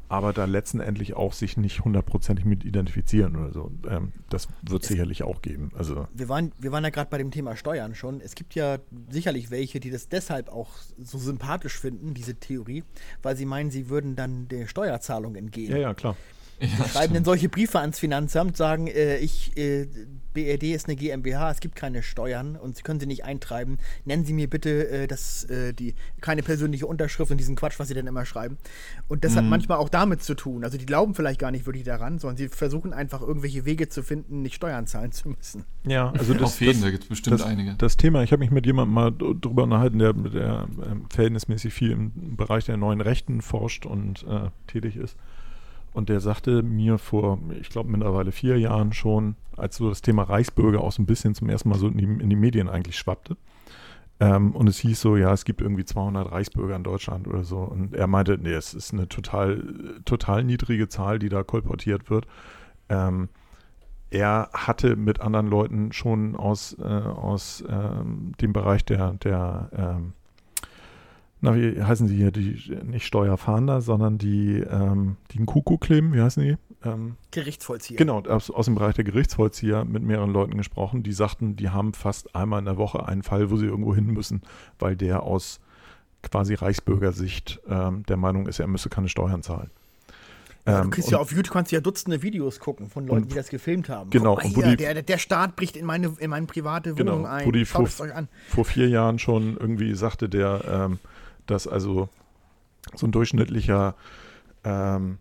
[0.10, 3.72] aber da letztendlich auch sich nicht hundertprozentig mit identifizieren oder so.
[3.88, 5.72] Ähm, das wird es sicherlich auch geben.
[5.78, 8.20] Also wir, waren, wir waren ja gerade bei dem Thema Steuern schon.
[8.20, 12.84] Es gibt ja sicherlich welche, die das deshalb auch so sympathisch finden, diese Theorie,
[13.22, 15.72] weil sie meinen, sie würden dann der Steuerzahlung entgehen.
[15.72, 16.18] Ja, ja, klar.
[16.60, 17.16] Ja, schreiben stimmt.
[17.16, 19.88] denn solche Briefe ans Finanzamt, sagen, äh, ich, äh,
[20.34, 23.78] BRD ist eine GmbH, es gibt keine Steuern und Sie können sie nicht eintreiben.
[24.06, 27.88] Nennen Sie mir bitte äh, das, äh, die, keine persönliche Unterschrift und diesen Quatsch, was
[27.88, 28.58] Sie denn immer schreiben.
[29.08, 29.38] Und das mhm.
[29.38, 30.64] hat manchmal auch damit zu tun.
[30.64, 34.04] Also die glauben vielleicht gar nicht wirklich daran, sondern sie versuchen einfach irgendwelche Wege zu
[34.04, 35.66] finden, nicht Steuern zahlen zu müssen.
[35.86, 37.74] Ja, also das, Auf jeden, da gibt es bestimmt das, einige.
[37.78, 41.92] Das Thema, ich habe mich mit jemandem mal drüber unterhalten, der, der äh, verhältnismäßig viel
[41.92, 45.18] im Bereich der neuen Rechten forscht und äh, tätig ist.
[45.94, 50.24] Und der sagte mir vor, ich glaube mittlerweile vier Jahren schon, als so das Thema
[50.24, 52.98] Reichsbürger auch so ein bisschen zum ersten Mal so in die, in die Medien eigentlich
[52.98, 53.38] schwappte.
[54.20, 57.60] Ähm, und es hieß so, ja, es gibt irgendwie 200 Reichsbürger in Deutschland oder so.
[57.60, 59.64] Und er meinte, nee, es ist eine total,
[60.06, 62.28] total niedrige Zahl, die da kolportiert wird.
[62.90, 63.30] Ähm,
[64.10, 70.14] er hatte mit anderen Leuten schon aus, äh, aus ähm, dem Bereich der, der ähm,
[71.42, 76.14] na, wie heißen sie hier, die nicht Steuerfahnder, sondern die, ähm, die einen Kuckuck kleben,
[76.14, 76.58] wie heißen die?
[76.84, 77.98] Ähm, Gerichtsvollzieher.
[77.98, 81.94] Genau, aus, aus dem Bereich der Gerichtsvollzieher mit mehreren Leuten gesprochen, die sagten, die haben
[81.94, 84.42] fast einmal in der Woche einen Fall, wo sie irgendwo hin müssen,
[84.80, 85.60] weil der aus
[86.22, 89.70] quasi Reichsbürgersicht ähm, der Meinung ist, er müsse keine Steuern zahlen.
[90.66, 93.36] Ja, du ähm, kannst ja auf YouTube kannst ja Dutzende Videos gucken von Leuten, die
[93.36, 94.10] das gefilmt haben.
[94.10, 94.36] Genau.
[94.36, 97.36] Mal, hier, die, der, der Staat bricht in meine, in meine private genau, Wohnung genau,
[97.36, 97.46] ein.
[97.46, 101.00] Wo die vor, vor, vier Jahren schon irgendwie sagte, der ähm,
[101.50, 102.10] dass also
[102.96, 103.96] so ein durchschnittlicher,
[104.64, 105.18] ähm,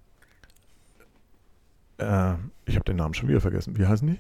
[1.98, 2.34] äh,
[2.66, 4.18] ich habe den Namen schon wieder vergessen, wie heißen die?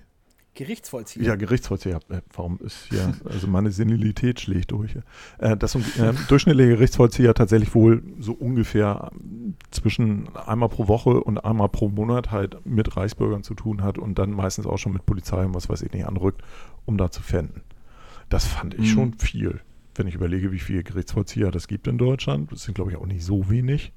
[0.58, 1.24] Gerichtsvollzieher.
[1.24, 2.00] Ja, Gerichtsvollzieher.
[2.08, 4.96] Äh, warum ist hier, also meine Senilität schlägt durch.
[5.38, 9.12] Äh, dass ein äh, durchschnittlicher Gerichtsvollzieher tatsächlich wohl so ungefähr
[9.70, 14.18] zwischen einmal pro Woche und einmal pro Monat halt mit Reichsbürgern zu tun hat und
[14.18, 16.42] dann meistens auch schon mit Polizei und was weiß ich nicht anrückt,
[16.86, 17.62] um da zu fänden.
[18.28, 18.86] Das fand ich mhm.
[18.86, 19.60] schon viel
[19.98, 23.06] wenn ich überlege, wie viele Gerichtsvollzieher das gibt in Deutschland, das sind, glaube ich, auch
[23.06, 23.92] nicht so wenig.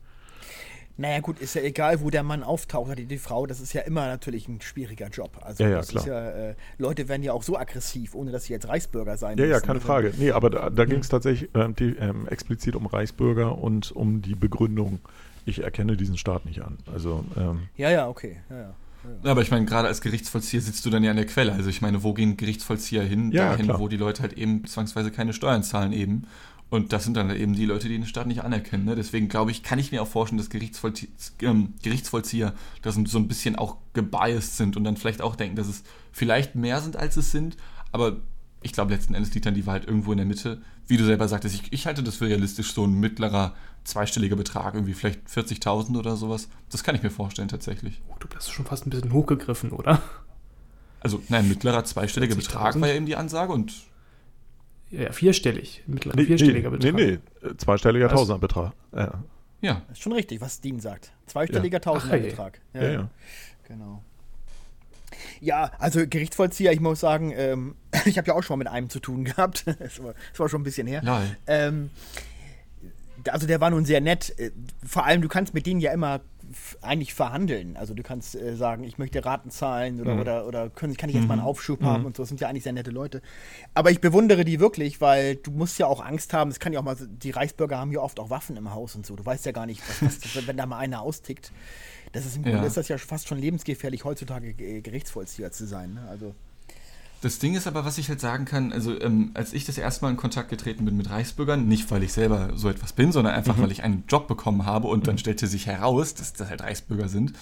[0.98, 3.82] Naja, gut, ist ja egal, wo der Mann auftaucht, die, die Frau, das ist ja
[3.82, 5.40] immer natürlich ein schwieriger Job.
[5.42, 6.08] Also, ja, ja, klar.
[6.08, 9.46] Ja, äh, Leute werden ja auch so aggressiv, ohne dass sie jetzt Reichsbürger sein ja,
[9.46, 9.52] müssen.
[9.52, 10.14] Ja, ja, keine Frage.
[10.18, 14.22] Nee, aber da, da ging es tatsächlich äh, die, ähm, explizit um Reichsbürger und um
[14.22, 15.00] die Begründung,
[15.46, 16.78] ich erkenne diesen Staat nicht an.
[16.94, 18.38] Also, ähm, ja, ja, okay.
[18.50, 18.76] Ja, ja.
[19.24, 21.54] Ja, aber ich meine, gerade als Gerichtsvollzieher sitzt du dann ja an der Quelle.
[21.54, 23.32] Also ich meine, wo gehen Gerichtsvollzieher hin?
[23.32, 23.80] Ja, Dahin, klar.
[23.80, 26.28] wo die Leute halt eben zwangsweise keine Steuern zahlen eben.
[26.70, 28.86] Und das sind dann eben die Leute, die den Staat nicht anerkennen.
[28.86, 28.96] Ne?
[28.96, 31.10] Deswegen glaube ich, kann ich mir auch vorstellen, dass Gerichtsvollzie
[31.42, 35.68] ähm, Gerichtsvollzieher das so ein bisschen auch gebiased sind und dann vielleicht auch denken, dass
[35.68, 35.84] es
[36.14, 37.58] vielleicht mehr sind, als es sind.
[37.92, 38.18] Aber
[38.62, 40.62] ich glaube, letzten Endes liegt dann die Wahrheit irgendwo in der Mitte.
[40.88, 44.76] Wie du selber sagtest, ich, ich halte das für realistisch, so ein mittlerer zweistelliger Betrag,
[44.76, 46.50] irgendwie vielleicht 40.000 oder sowas.
[46.70, 48.02] Das kann ich mir vorstellen tatsächlich.
[48.10, 50.02] Oh, du bist schon fast ein bisschen hochgegriffen, oder?
[51.00, 53.74] Also, nein, mittlerer zweistelliger Betrag war ja eben die Ansage und.
[54.91, 55.84] Ja, vierstellig.
[55.88, 56.94] Mittlerer nee, vierstelliger nee, Betrag.
[56.94, 58.74] Nee, nee, zweistelliger also, Tausenderbetrag.
[58.94, 59.24] Ja.
[59.62, 59.82] ja.
[59.88, 61.12] Das ist schon richtig, was Dean sagt.
[61.26, 61.80] Zweistelliger ja.
[61.80, 62.60] Tausenderbetrag.
[62.74, 63.10] Ja, ja, ja.
[63.67, 64.04] Genau.
[65.39, 68.89] Ja, also Gerichtsvollzieher, ich muss sagen, ähm, ich habe ja auch schon mal mit einem
[68.89, 69.65] zu tun gehabt.
[69.80, 71.02] das, war, das war schon ein bisschen her.
[71.04, 71.36] Nein.
[71.48, 71.89] Ähm,
[73.30, 74.38] also der war nun sehr nett.
[74.38, 74.52] Äh,
[74.86, 76.22] vor allem, du kannst mit denen ja immer
[76.82, 77.78] eigentlich verhandeln.
[77.78, 80.20] Also du kannst äh, sagen, ich möchte Raten zahlen oder, mhm.
[80.20, 81.28] oder, oder können, kann ich jetzt mhm.
[81.30, 81.48] mal einen mhm.
[81.48, 81.86] Aufschub mhm.
[81.86, 82.24] haben und so.
[82.24, 83.22] Das sind ja eigentlich sehr nette Leute.
[83.74, 86.52] Aber ich bewundere die wirklich, weil du musst ja auch Angst haben.
[86.52, 89.06] Es kann ja auch mal, die Reichsbürger haben ja oft auch Waffen im Haus und
[89.06, 89.16] so.
[89.16, 91.52] Du weißt ja gar nicht, was, was, wenn da mal einer austickt.
[92.12, 95.94] Das ist im Grunde ist das ja fast schon lebensgefährlich, heutzutage Gerichtsvollzieher zu sein.
[95.94, 96.02] Ne?
[96.10, 96.36] Also
[97.22, 100.04] das Ding ist aber, was ich halt sagen kann, also ähm, als ich das erste
[100.04, 103.36] Mal in Kontakt getreten bin mit Reichsbürgern, nicht weil ich selber so etwas bin, sondern
[103.36, 103.62] einfach, mhm.
[103.62, 105.04] weil ich einen Job bekommen habe und mhm.
[105.04, 107.34] dann stellte sich heraus, dass das halt Reichsbürger sind.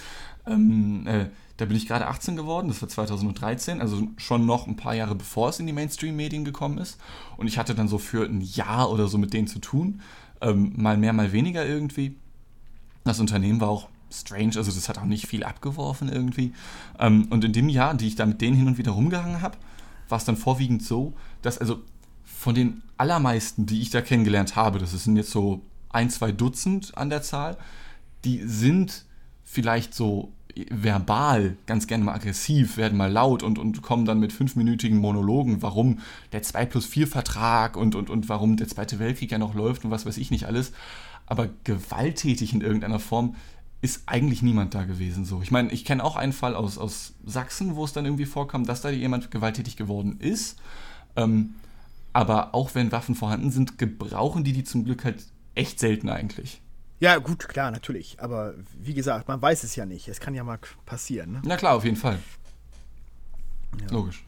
[0.46, 4.76] Ähm, äh, da bin ich gerade 18 geworden, das war 2013, also schon noch ein
[4.76, 6.98] paar Jahre bevor es in die Mainstream-Medien gekommen ist.
[7.38, 10.02] Und ich hatte dann so für ein Jahr oder so mit denen zu tun,
[10.42, 12.16] ähm, mal mehr, mal weniger irgendwie.
[13.04, 16.52] Das Unternehmen war auch strange, also das hat auch nicht viel abgeworfen irgendwie.
[16.98, 19.56] Ähm, und in dem Jahr, die ich da mit denen hin und wieder rumgehangen habe,
[20.10, 21.80] war es dann vorwiegend so, dass also
[22.24, 26.96] von den allermeisten, die ich da kennengelernt habe, das sind jetzt so ein, zwei Dutzend
[26.96, 27.56] an der Zahl,
[28.24, 29.04] die sind
[29.44, 30.32] vielleicht so
[30.70, 35.62] verbal ganz gerne mal aggressiv, werden mal laut und, und kommen dann mit fünfminütigen Monologen,
[35.62, 36.00] warum
[36.32, 39.84] der 2 plus 4 Vertrag und, und, und warum der Zweite Weltkrieg ja noch läuft
[39.84, 40.72] und was weiß ich nicht alles.
[41.26, 43.36] Aber gewalttätig in irgendeiner Form
[43.82, 45.40] ist eigentlich niemand da gewesen so.
[45.42, 48.66] Ich meine, ich kenne auch einen Fall aus, aus Sachsen, wo es dann irgendwie vorkam,
[48.66, 50.58] dass da jemand gewalttätig geworden ist.
[51.16, 51.54] Ähm,
[52.12, 56.60] aber auch wenn Waffen vorhanden sind, gebrauchen die die zum Glück halt echt selten eigentlich.
[56.98, 58.20] Ja, gut, klar, natürlich.
[58.20, 60.08] Aber wie gesagt, man weiß es ja nicht.
[60.08, 61.32] Es kann ja mal passieren.
[61.32, 61.42] Ne?
[61.44, 62.18] Na klar, auf jeden Fall.
[63.80, 63.86] Ja.
[63.90, 64.24] Logisch.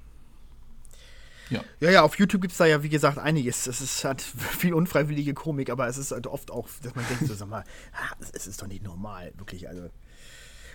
[1.52, 1.64] Ja.
[1.80, 3.66] ja, ja, auf YouTube gibt es da ja, wie gesagt, einiges.
[3.66, 4.20] Es ist, hat
[4.58, 7.64] viel unfreiwillige Komik, aber es ist halt oft auch, dass man denkt, so, sag mal,
[8.32, 9.68] es ist doch nicht normal, wirklich.
[9.68, 9.88] Also,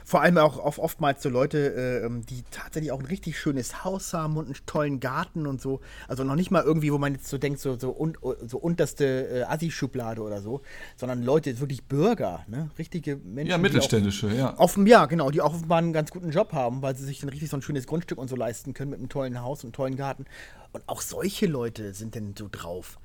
[0.07, 4.13] vor allem auch oftmals so Leute, äh, ähm, die tatsächlich auch ein richtig schönes Haus
[4.13, 5.81] haben und einen tollen Garten und so.
[6.07, 8.17] Also noch nicht mal irgendwie, wo man jetzt so denkt, so, so, un,
[8.47, 10.61] so unterste äh, Assi-Schublade oder so,
[10.95, 12.69] sondern Leute, wirklich Bürger, ne?
[12.79, 13.51] Richtige Menschen.
[13.51, 14.55] Ja, mittelständische, auf, ja.
[14.55, 17.27] Auf, ja, genau, die auch offenbar einen ganz guten Job haben, weil sie sich dann
[17.27, 19.73] richtig so ein schönes Grundstück und so leisten können mit einem tollen Haus und einem
[19.73, 20.23] tollen Garten.
[20.71, 22.97] Und auch solche Leute sind denn so drauf.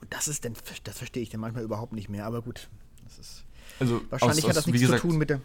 [0.00, 2.68] Und das ist denn, das verstehe ich dann manchmal überhaupt nicht mehr, aber gut.
[3.04, 3.44] Das ist.
[3.78, 5.40] Also wahrscheinlich aus, hat das nichts gesagt, zu tun mit der.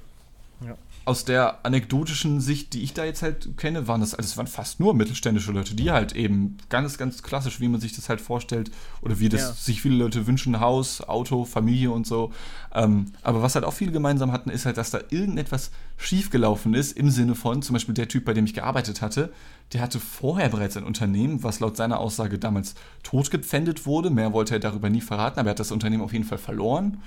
[0.61, 4.37] Ja aus der anekdotischen Sicht, die ich da jetzt halt kenne, waren das, also es
[4.37, 8.09] waren fast nur mittelständische Leute, die halt eben ganz, ganz klassisch, wie man sich das
[8.09, 8.71] halt vorstellt,
[9.03, 9.53] oder wie das ja.
[9.53, 12.33] sich viele Leute wünschen, Haus, Auto, Familie und so.
[12.73, 16.97] Ähm, aber was halt auch viele gemeinsam hatten, ist halt, dass da irgendetwas schiefgelaufen ist,
[16.97, 19.31] im Sinne von, zum Beispiel der Typ, bei dem ich gearbeitet hatte,
[19.73, 24.09] der hatte vorher bereits ein Unternehmen, was laut seiner Aussage damals totgepfändet wurde.
[24.09, 27.01] Mehr wollte er darüber nie verraten, aber er hat das Unternehmen auf jeden Fall verloren.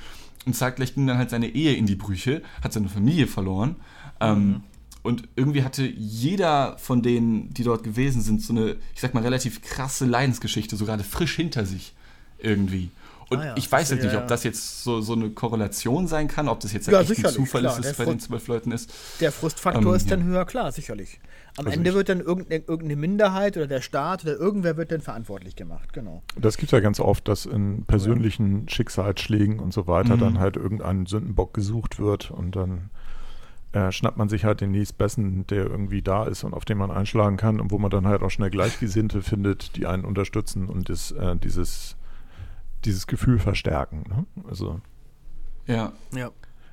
[0.49, 3.77] Und zeitgleich ging dann halt seine Ehe in die Brüche, hat seine Familie verloren.
[4.19, 4.63] Ähm, mhm.
[5.03, 9.23] Und irgendwie hatte jeder von denen, die dort gewesen sind, so eine, ich sag mal,
[9.23, 11.95] relativ krasse Leidensgeschichte, so gerade frisch hinter sich
[12.39, 12.91] irgendwie.
[13.29, 16.29] Und ah ja, ich weiß jetzt nicht, ob das jetzt so, so eine Korrelation sein
[16.29, 18.49] kann, ob das jetzt ja, echt ein Zufall klar, ist, dass es bei den zwölf
[18.49, 18.91] Leuten ist.
[19.21, 20.27] Der Frustfaktor ähm, ist dann ja.
[20.27, 21.21] höher, klar, sicherlich.
[21.59, 25.01] Am also Ende wird dann irgendeine, irgendeine, Minderheit oder der Staat oder irgendwer wird dann
[25.01, 26.23] verantwortlich gemacht, genau.
[26.39, 28.69] Das gibt es ja ganz oft, dass in persönlichen ja.
[28.69, 30.21] Schicksalsschlägen und so weiter mhm.
[30.21, 32.91] dann halt irgendein Sündenbock gesucht wird und dann
[33.73, 36.91] äh, schnappt man sich halt den nächstbesten, der irgendwie da ist und auf den man
[36.91, 40.89] einschlagen kann und wo man dann halt auch schnell Gleichgesinnte findet, die einen unterstützen und
[40.89, 41.97] das, äh, dieses
[42.85, 44.05] dieses Gefühl verstärken.
[44.09, 44.27] Ne?
[44.49, 44.81] Also.
[45.67, 45.93] Ja.
[46.15, 46.31] Ja.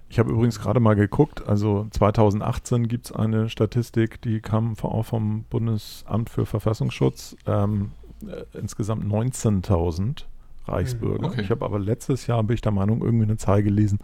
[0.09, 5.03] Ich habe übrigens gerade mal geguckt, also 2018 gibt es eine Statistik, die kam auch
[5.03, 7.91] vom Bundesamt für Verfassungsschutz, ähm,
[8.25, 10.25] äh, insgesamt 19.000
[10.67, 11.27] Reichsbürger.
[11.27, 11.41] Okay.
[11.41, 13.99] Ich habe aber letztes Jahr, bin ich der Meinung, irgendwie eine Zahl gelesen,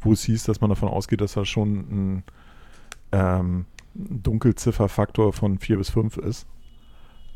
[0.00, 2.22] wo es hieß, dass man davon ausgeht, dass da schon ein
[3.12, 3.64] ähm,
[3.94, 6.46] Dunkelzifferfaktor von 4 bis 5 ist.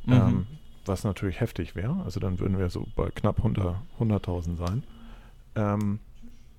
[0.05, 0.13] Mhm.
[0.13, 0.47] Ähm,
[0.87, 2.03] was natürlich heftig wäre.
[2.05, 4.83] Also dann würden wir so bei knapp 100.000 sein.
[5.55, 5.99] Ähm,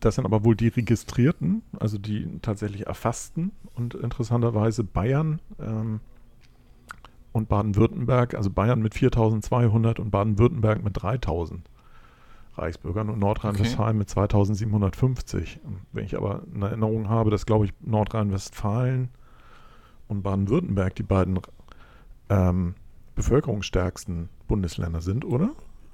[0.01, 6.01] das sind aber wohl die Registrierten, also die tatsächlich erfassten und interessanterweise Bayern ähm,
[7.31, 11.69] und Baden-Württemberg, also Bayern mit 4200 und Baden-Württemberg mit 3000
[12.57, 13.97] Reichsbürgern und Nordrhein-Westfalen okay.
[13.99, 15.59] mit 2750.
[15.93, 19.09] Wenn ich aber eine Erinnerung habe, dass, glaube ich, Nordrhein-Westfalen
[20.07, 21.39] und Baden-Württemberg die beiden
[22.29, 22.75] ähm,
[23.15, 25.51] bevölkerungsstärksten Bundesländer sind, oder?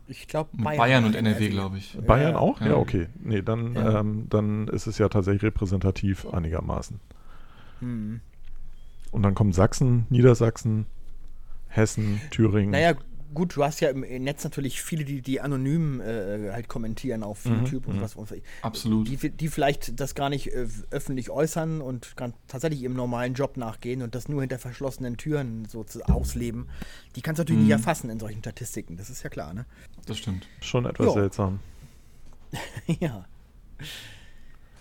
[0.10, 1.98] Ich glaube Bayern, Bayern, und NRW, glaube ich.
[2.06, 2.62] Bayern ja, auch?
[2.62, 3.08] Ja, ja okay.
[3.22, 4.00] Nee, dann, ja.
[4.00, 7.00] ähm, dann ist es ja tatsächlich repräsentativ einigermaßen.
[7.80, 8.22] Hm.
[9.12, 10.86] Und dann kommen Sachsen, Niedersachsen,
[11.68, 12.72] Hessen, Thüringen.
[12.72, 12.94] Naja,
[13.34, 17.46] gut, du hast ja im Netz natürlich viele, die, die anonym äh, halt kommentieren auf
[17.46, 18.16] mhm, YouTube mhm, und was.
[18.16, 19.08] Und, Absolut.
[19.08, 22.16] Die, die vielleicht das gar nicht äh, öffentlich äußern und
[22.48, 26.68] tatsächlich ihrem normalen Job nachgehen und das nur hinter verschlossenen Türen so zu ausleben.
[27.16, 27.68] Die kannst du natürlich mhm.
[27.68, 29.66] nicht erfassen in solchen Statistiken, das ist ja klar, ne?
[30.06, 30.48] Das stimmt.
[30.62, 31.14] Schon etwas jo.
[31.14, 31.60] seltsam.
[33.00, 33.26] ja.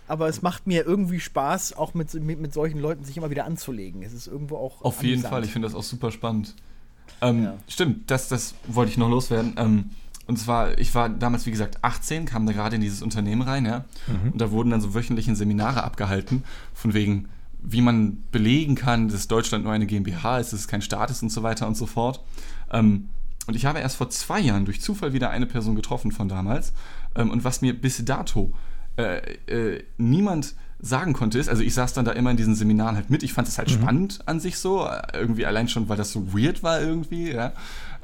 [0.09, 3.45] Aber es macht mir irgendwie Spaß, auch mit, mit, mit solchen Leuten sich immer wieder
[3.45, 4.03] anzulegen.
[4.03, 4.83] Es ist irgendwo auch.
[4.83, 5.05] Auf amüsant.
[5.05, 6.55] jeden Fall, ich finde das auch super spannend.
[7.21, 7.55] Ähm, ja.
[7.69, 9.55] Stimmt, das, das wollte ich noch loswerden.
[9.57, 9.91] Ähm,
[10.27, 13.65] und zwar, ich war damals, wie gesagt, 18, kam da gerade in dieses Unternehmen rein,
[13.65, 13.85] ja.
[14.07, 14.33] Mhm.
[14.33, 16.43] Und da wurden dann so wöchentliche Seminare abgehalten,
[16.75, 17.29] von wegen,
[17.63, 21.23] wie man belegen kann, dass Deutschland nur eine GmbH ist, dass es kein Staat ist
[21.23, 22.23] und so weiter und so fort.
[22.73, 23.09] Ähm,
[23.47, 26.73] und ich habe erst vor zwei Jahren durch Zufall wieder eine Person getroffen von damals.
[27.15, 28.53] Ähm, und was mir bis dato
[28.97, 32.97] äh, äh, niemand sagen konnte, ist, also ich saß dann da immer in diesen Seminaren
[32.97, 33.23] halt mit.
[33.23, 33.75] Ich fand es halt mhm.
[33.75, 37.53] spannend an sich so, irgendwie allein schon, weil das so weird war irgendwie, ja.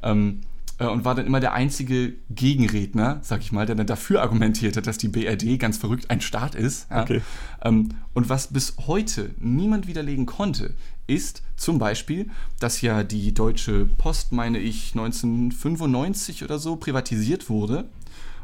[0.03, 0.41] Ähm,
[0.79, 4.77] äh, und war dann immer der einzige Gegenredner, sag ich mal, der dann dafür argumentiert
[4.77, 6.91] hat, dass die BRD ganz verrückt ein Staat ist.
[6.91, 7.03] Ja?
[7.03, 7.21] Okay.
[7.63, 10.75] Ähm, und was bis heute niemand widerlegen konnte,
[11.07, 17.89] ist zum Beispiel, dass ja die Deutsche Post, meine ich, 1995 oder so privatisiert wurde.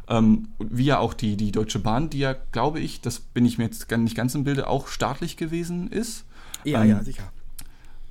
[0.09, 3.59] Ähm, wie ja auch die, die Deutsche Bahn, die ja, glaube ich, das bin ich
[3.59, 6.25] mir jetzt nicht ganz im Bilde, auch staatlich gewesen ist.
[6.63, 7.31] Ja, ähm, ja, sicher.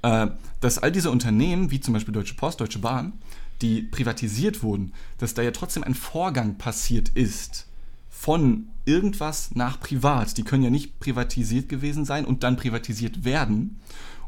[0.02, 0.28] Äh,
[0.60, 3.14] dass all diese Unternehmen, wie zum Beispiel Deutsche Post, Deutsche Bahn,
[3.62, 7.66] die privatisiert wurden, dass da ja trotzdem ein Vorgang passiert ist
[8.08, 10.36] von irgendwas nach privat.
[10.38, 13.80] Die können ja nicht privatisiert gewesen sein und dann privatisiert werden.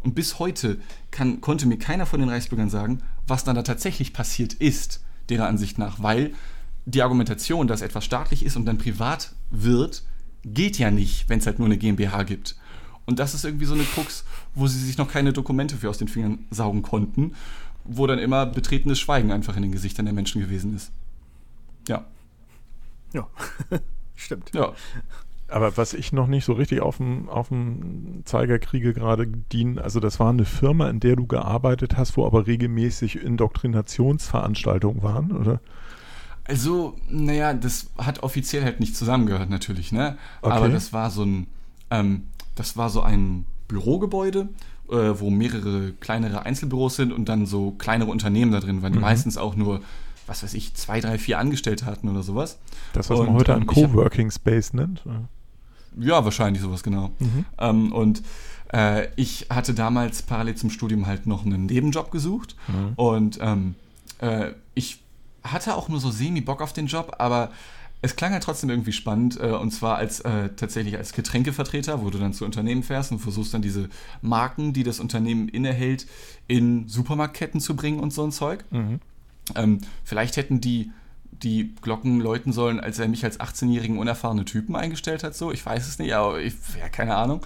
[0.03, 0.79] Und bis heute
[1.11, 5.47] kann, konnte mir keiner von den Reichsbürgern sagen, was dann da tatsächlich passiert ist, derer
[5.47, 6.35] Ansicht nach, weil
[6.87, 10.03] die Argumentation, dass etwas staatlich ist und dann privat wird,
[10.45, 12.57] geht ja nicht, wenn es halt nur eine GmbH gibt.
[13.07, 15.99] Und das ist irgendwie so eine Krux, wo sie sich noch keine Dokumente für aus
[15.99, 17.35] den Fingern saugen konnten,
[17.85, 20.93] wo dann immer betretenes Schweigen einfach in den Gesichtern der Menschen gewesen ist.
[21.89, 22.05] Ja.
[23.13, 23.27] Ja,
[24.15, 24.53] stimmt.
[24.55, 24.73] Ja.
[25.49, 29.81] Aber was ich noch nicht so richtig auf dem, auf dem Zeiger kriege gerade, Dean,
[29.81, 35.33] also das war eine Firma, in der du gearbeitet hast, wo aber regelmäßig Indoktrinationsveranstaltungen waren,
[35.33, 35.61] oder?
[36.51, 40.19] Also, naja, das hat offiziell halt nicht zusammengehört natürlich, ne?
[40.43, 40.53] Okay.
[40.53, 41.47] Aber das war so ein,
[41.91, 42.25] ähm,
[42.57, 44.49] das war so ein Bürogebäude,
[44.91, 48.99] äh, wo mehrere kleinere Einzelbüros sind und dann so kleinere Unternehmen da drin waren, die
[48.99, 49.05] mhm.
[49.05, 49.81] meistens auch nur,
[50.27, 52.59] was weiß ich, zwei, drei, vier Angestellte hatten oder sowas.
[52.95, 55.05] Das, was und, man heute ein ähm, Coworking Space nennt?
[56.01, 57.13] Ja, wahrscheinlich sowas, genau.
[57.21, 57.45] Mhm.
[57.59, 58.23] Ähm, und
[58.73, 62.93] äh, ich hatte damals parallel zum Studium halt noch einen Nebenjob gesucht mhm.
[62.97, 63.77] und ähm,
[64.19, 65.01] äh, ich
[65.43, 67.51] hatte auch nur so semi-Bock auf den Job, aber
[68.03, 72.11] es klang halt trotzdem irgendwie spannend, äh, und zwar als äh, tatsächlich als Getränkevertreter, wo
[72.11, 73.89] du dann zu Unternehmen fährst und versuchst dann diese
[74.23, 76.07] Marken, die das Unternehmen innehält,
[76.47, 78.65] in Supermarktketten zu bringen und so ein Zeug.
[78.71, 79.01] Mhm.
[79.55, 80.91] Ähm, vielleicht hätten die
[81.43, 85.51] die Glocken läuten sollen, als er mich als 18-jährigen unerfahrenen Typen eingestellt hat, so.
[85.51, 87.41] Ich weiß es nicht, aber ich, ja, keine Ahnung.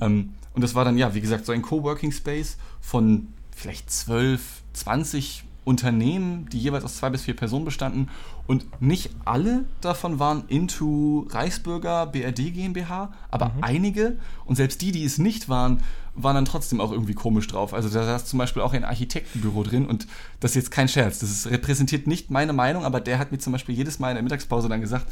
[0.00, 4.62] Ähm, und das war dann, ja, wie gesagt, so ein Coworking Space von vielleicht 12,
[4.72, 8.08] 20 Unternehmen, die jeweils aus zwei bis vier Personen bestanden.
[8.46, 13.62] Und nicht alle davon waren into Reichsbürger BRD GmbH, aber mhm.
[13.62, 15.80] einige und selbst die, die es nicht waren,
[16.14, 17.74] waren dann trotzdem auch irgendwie komisch drauf.
[17.74, 20.06] Also da saß zum Beispiel auch ein Architektenbüro drin und
[20.40, 21.18] das ist jetzt kein Scherz.
[21.18, 24.14] Das ist, repräsentiert nicht meine Meinung, aber der hat mir zum Beispiel jedes Mal in
[24.14, 25.06] der Mittagspause dann gesagt,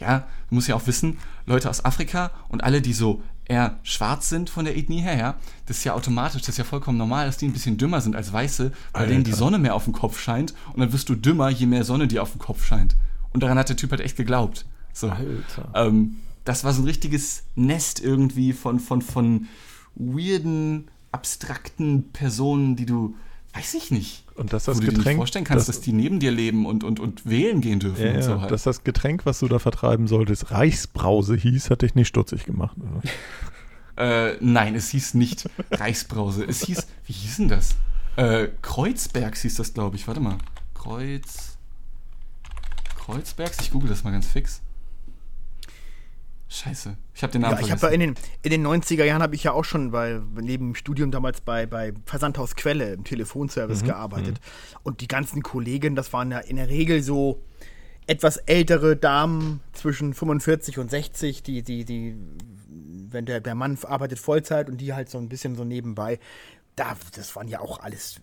[0.00, 4.28] ja, du musst ja auch wissen, Leute aus Afrika und alle, die so eher schwarz
[4.28, 5.34] sind von der Ethnie her, ja,
[5.66, 8.16] das ist ja automatisch, das ist ja vollkommen normal, dass die ein bisschen dümmer sind
[8.16, 9.12] als Weiße, weil Alter.
[9.12, 11.84] denen die Sonne mehr auf dem Kopf scheint und dann wirst du dümmer, je mehr
[11.84, 12.96] Sonne dir auf dem Kopf scheint.
[13.32, 14.64] Und daran hat der Typ halt echt geglaubt.
[14.92, 15.10] So.
[15.10, 15.68] Alter.
[15.74, 19.48] Ähm, das war so ein richtiges Nest irgendwie von, von, von
[19.96, 23.14] weirden, abstrakten Personen, die du,
[23.54, 25.84] weiß ich nicht, und dass das wo du Getränk, dir nicht vorstellen kannst, das, dass
[25.84, 28.04] die neben dir leben und, und, und wählen gehen dürfen.
[28.04, 28.50] Ja, und so halt.
[28.50, 32.76] Dass das Getränk, was du da vertreiben solltest, Reichsbrause hieß, hat dich nicht stutzig gemacht.
[33.96, 36.44] äh, nein, es hieß nicht Reichsbrause.
[36.44, 37.76] Es hieß, wie hieß denn das?
[38.16, 40.08] Äh, Kreuzbergs hieß das, glaube ich.
[40.08, 40.38] Warte mal.
[40.74, 41.56] Kreuz.
[43.04, 43.58] Kreuzbergs?
[43.60, 44.62] Ich google das mal ganz fix.
[46.48, 46.96] Scheiße.
[47.14, 49.44] Ich habe den Namen ja, ich habe in den, in den 90er Jahren habe ich
[49.44, 53.86] ja auch schon bei, neben dem Studium damals bei, bei Versandhaus Quelle im Telefonservice mhm,
[53.86, 54.40] gearbeitet.
[54.40, 54.78] Mhm.
[54.82, 57.42] Und die ganzen Kollegen, das waren ja in der Regel so
[58.06, 62.16] etwas ältere Damen zwischen 45 und 60, die, die, die,
[62.68, 66.18] wenn der, der Mann arbeitet Vollzeit und die halt so ein bisschen so nebenbei.
[66.76, 68.20] Da, das waren ja auch alles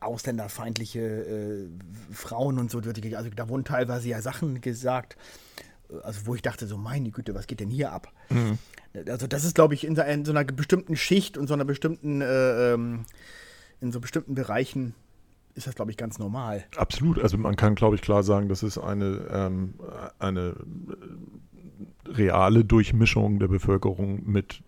[0.00, 1.68] ausländerfeindliche äh,
[2.12, 2.78] Frauen und so.
[2.78, 5.16] Also da wurden teilweise ja Sachen gesagt,
[6.02, 8.12] also wo ich dachte so, meine Güte, was geht denn hier ab?
[8.30, 8.58] Mhm.
[9.08, 11.64] Also das ist, glaube ich, in so, in so, einer bestimmten Schicht und so einer
[11.64, 13.04] bestimmten, äh, ähm,
[13.80, 14.94] in so bestimmten Bereichen
[15.54, 16.64] ist das, glaube ich, ganz normal.
[16.76, 17.20] Absolut.
[17.20, 19.74] Also man kann, glaube ich, klar sagen, dass es eine, ähm,
[20.18, 20.56] eine
[22.06, 24.62] reale Durchmischung der Bevölkerung mit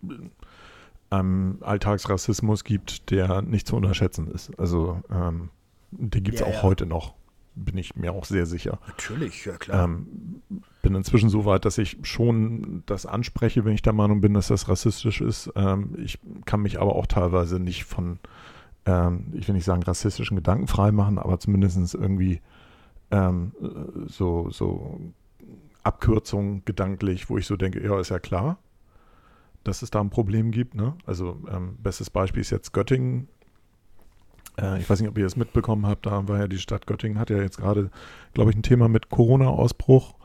[1.11, 4.57] ähm, Alltagsrassismus gibt, der nicht zu unterschätzen ist.
[4.57, 5.49] Also ähm,
[5.91, 6.63] den gibt es ja, auch ja.
[6.63, 7.15] heute noch
[7.57, 8.79] bin ich mir auch sehr sicher.
[8.87, 9.85] Natürlich, ja klar.
[9.85, 10.41] Ähm,
[10.81, 14.47] bin inzwischen so weit, dass ich schon das anspreche, wenn ich der Meinung bin, dass
[14.47, 15.51] das rassistisch ist.
[15.55, 18.19] Ähm, ich kann mich aber auch teilweise nicht von,
[18.85, 22.41] ähm, ich will nicht sagen rassistischen Gedanken freimachen, aber zumindest irgendwie
[23.11, 23.51] ähm,
[24.07, 24.99] so, so
[25.83, 28.57] Abkürzungen gedanklich, wo ich so denke, ja, ist ja klar,
[29.63, 30.75] dass es da ein Problem gibt.
[30.75, 30.95] Ne?
[31.05, 33.27] Also ähm, bestes Beispiel ist jetzt Göttingen
[34.59, 37.19] äh, ich weiß nicht, ob ihr es mitbekommen habt, da war ja die Stadt Göttingen,
[37.19, 37.89] hat ja jetzt gerade,
[38.33, 40.15] glaube ich, ein Thema mit Corona-Ausbruch,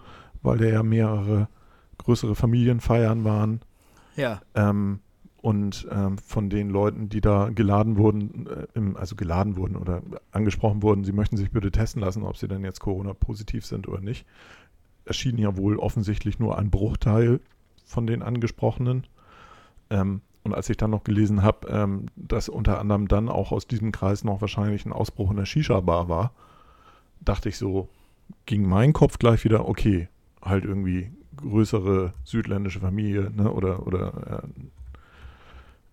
[0.42, 1.48] weil da ja mehrere
[1.98, 3.60] größere Familienfeiern waren.
[4.16, 4.40] Ja.
[4.54, 5.00] Ähm,
[5.40, 10.02] und ähm, von den Leuten, die da geladen wurden, äh, im, also geladen wurden oder
[10.30, 14.00] angesprochen wurden, sie möchten sich bitte testen lassen, ob sie denn jetzt Corona-positiv sind oder
[14.00, 14.24] nicht,
[15.04, 17.40] erschien ja wohl offensichtlich nur ein Bruchteil
[17.84, 19.06] von den Angesprochenen.
[19.90, 23.66] Ähm, und als ich dann noch gelesen habe, ähm, dass unter anderem dann auch aus
[23.66, 26.32] diesem Kreis noch wahrscheinlich ein Ausbruch in der Shisha-Bar war,
[27.20, 27.88] dachte ich so,
[28.46, 30.08] ging mein Kopf gleich wieder, okay,
[30.42, 34.42] halt irgendwie größere südländische Familie ne, oder, oder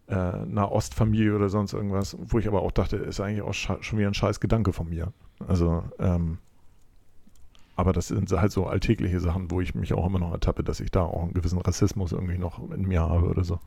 [0.09, 3.99] äh, äh, Nahostfamilie oder sonst irgendwas, wo ich aber auch dachte, ist eigentlich auch schon
[3.99, 5.13] wieder ein scheiß Gedanke von mir.
[5.47, 6.39] Also, ähm,
[7.75, 10.81] aber das sind halt so alltägliche Sachen, wo ich mich auch immer noch ertappe, dass
[10.81, 13.59] ich da auch einen gewissen Rassismus irgendwie noch in mir habe oder so.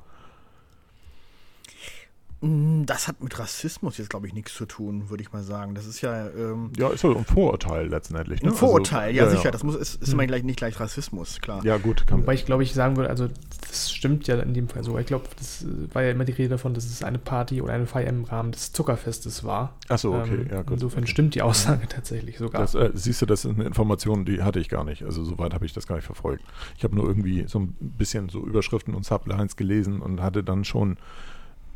[2.42, 5.76] Mm, das hat mit Rassismus jetzt, glaube ich, nichts zu tun, würde ich mal sagen.
[5.76, 6.26] Das ist ja.
[6.26, 8.42] Ähm, ja, ist ja ein Vorurteil letztendlich.
[8.42, 8.50] Ne?
[8.50, 9.44] Ein Vorurteil, also, ja, ja, sicher.
[9.44, 9.50] Ja.
[9.52, 10.14] Das muss, ist, ist hm.
[10.14, 11.64] immer gleich, nicht gleich Rassismus, klar.
[11.64, 12.04] Ja, gut.
[12.10, 13.28] Wobei ich, glaube ich, sagen würde, also,
[13.60, 14.98] das stimmt ja in dem Fall so.
[14.98, 17.86] Ich glaube, das war ja immer die Rede davon, dass es eine Party oder eine
[17.86, 19.76] Feier im Rahmen des Zuckerfestes war.
[19.88, 20.72] Achso, okay, ähm, ja, gut.
[20.72, 21.12] Insofern okay.
[21.12, 22.60] stimmt die Aussage tatsächlich sogar.
[22.60, 25.04] Das, äh, siehst du, das ist eine Information, die hatte ich gar nicht.
[25.04, 26.42] Also, soweit habe ich das gar nicht verfolgt.
[26.76, 30.64] Ich habe nur irgendwie so ein bisschen so Überschriften und Sublines gelesen und hatte dann
[30.64, 30.96] schon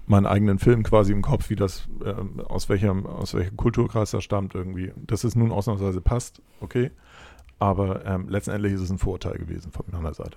[0.07, 2.15] meinen eigenen Film quasi im Kopf, wie das, äh,
[2.45, 4.93] aus, welchem, aus welchem Kulturkreis das stammt irgendwie.
[4.97, 6.91] Dass es nun ausnahmsweise passt, okay.
[7.59, 10.37] Aber ähm, letztendlich ist es ein Vorurteil gewesen von meiner Seite.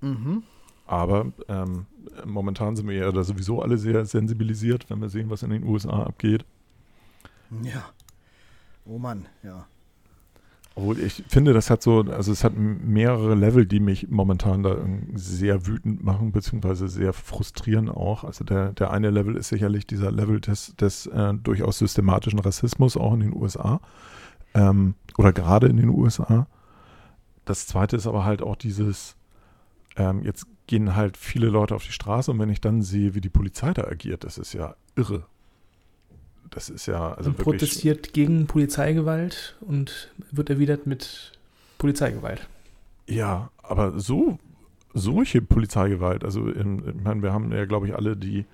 [0.00, 0.42] Mhm.
[0.86, 1.86] Aber ähm,
[2.26, 5.64] momentan sind wir ja da sowieso alle sehr sensibilisiert, wenn wir sehen, was in den
[5.64, 6.44] USA abgeht.
[7.62, 7.84] Ja.
[8.84, 9.66] Oh Mann, ja.
[10.76, 14.76] Obwohl ich finde, das hat so, also es hat mehrere Level, die mich momentan da
[15.14, 18.24] sehr wütend machen, beziehungsweise sehr frustrieren auch.
[18.24, 22.96] Also der, der eine Level ist sicherlich dieser Level des, des äh, durchaus systematischen Rassismus
[22.96, 23.80] auch in den USA
[24.54, 26.48] ähm, oder gerade in den USA.
[27.44, 29.16] Das zweite ist aber halt auch dieses,
[29.96, 33.20] ähm, jetzt gehen halt viele Leute auf die Straße und wenn ich dann sehe, wie
[33.20, 35.24] die Polizei da agiert, das ist ja irre.
[36.50, 41.32] Das ist ja also und protestiert gegen Polizeigewalt und wird erwidert mit
[41.78, 42.46] Polizeigewalt.
[43.06, 44.38] Ja, aber so
[44.94, 48.44] solche Polizeigewalt, also in, ich meine, wir haben ja, glaube ich, alle die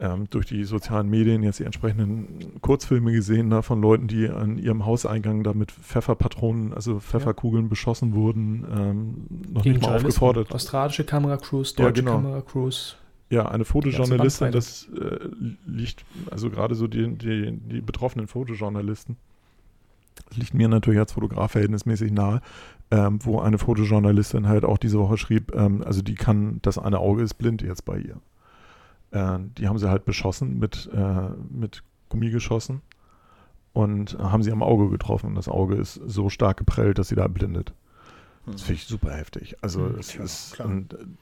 [0.00, 4.58] ähm, durch die sozialen Medien jetzt die entsprechenden Kurzfilme gesehen da von Leuten, die an
[4.58, 7.68] ihrem Hauseingang da mit Pfefferpatronen, also Pfefferkugeln ja.
[7.68, 10.52] beschossen wurden, ähm, noch Gegen nicht mal aufgefordert.
[10.52, 12.22] Australische Kameracrews, deutsche ja, genau.
[12.22, 12.96] Kameracrews.
[13.30, 15.28] Ja, eine Fotojournalistin, das äh,
[15.64, 19.16] liegt, also gerade so die, die, die betroffenen Fotojournalisten,
[20.34, 22.42] liegt mir natürlich als Fotograf verhältnismäßig nahe,
[22.90, 26.98] ähm, wo eine Fotojournalistin halt auch diese Woche schrieb, ähm, also die kann, das eine
[26.98, 28.20] Auge ist blind jetzt bei ihr.
[29.12, 32.82] Äh, die haben sie halt beschossen mit, äh, mit Gummigeschossen
[33.72, 35.28] und haben sie am Auge getroffen.
[35.28, 37.72] Und das Auge ist so stark geprellt, dass sie da blindet.
[38.46, 38.58] Das hm.
[38.58, 39.56] finde ich super heftig.
[39.60, 40.58] Also hm, es ist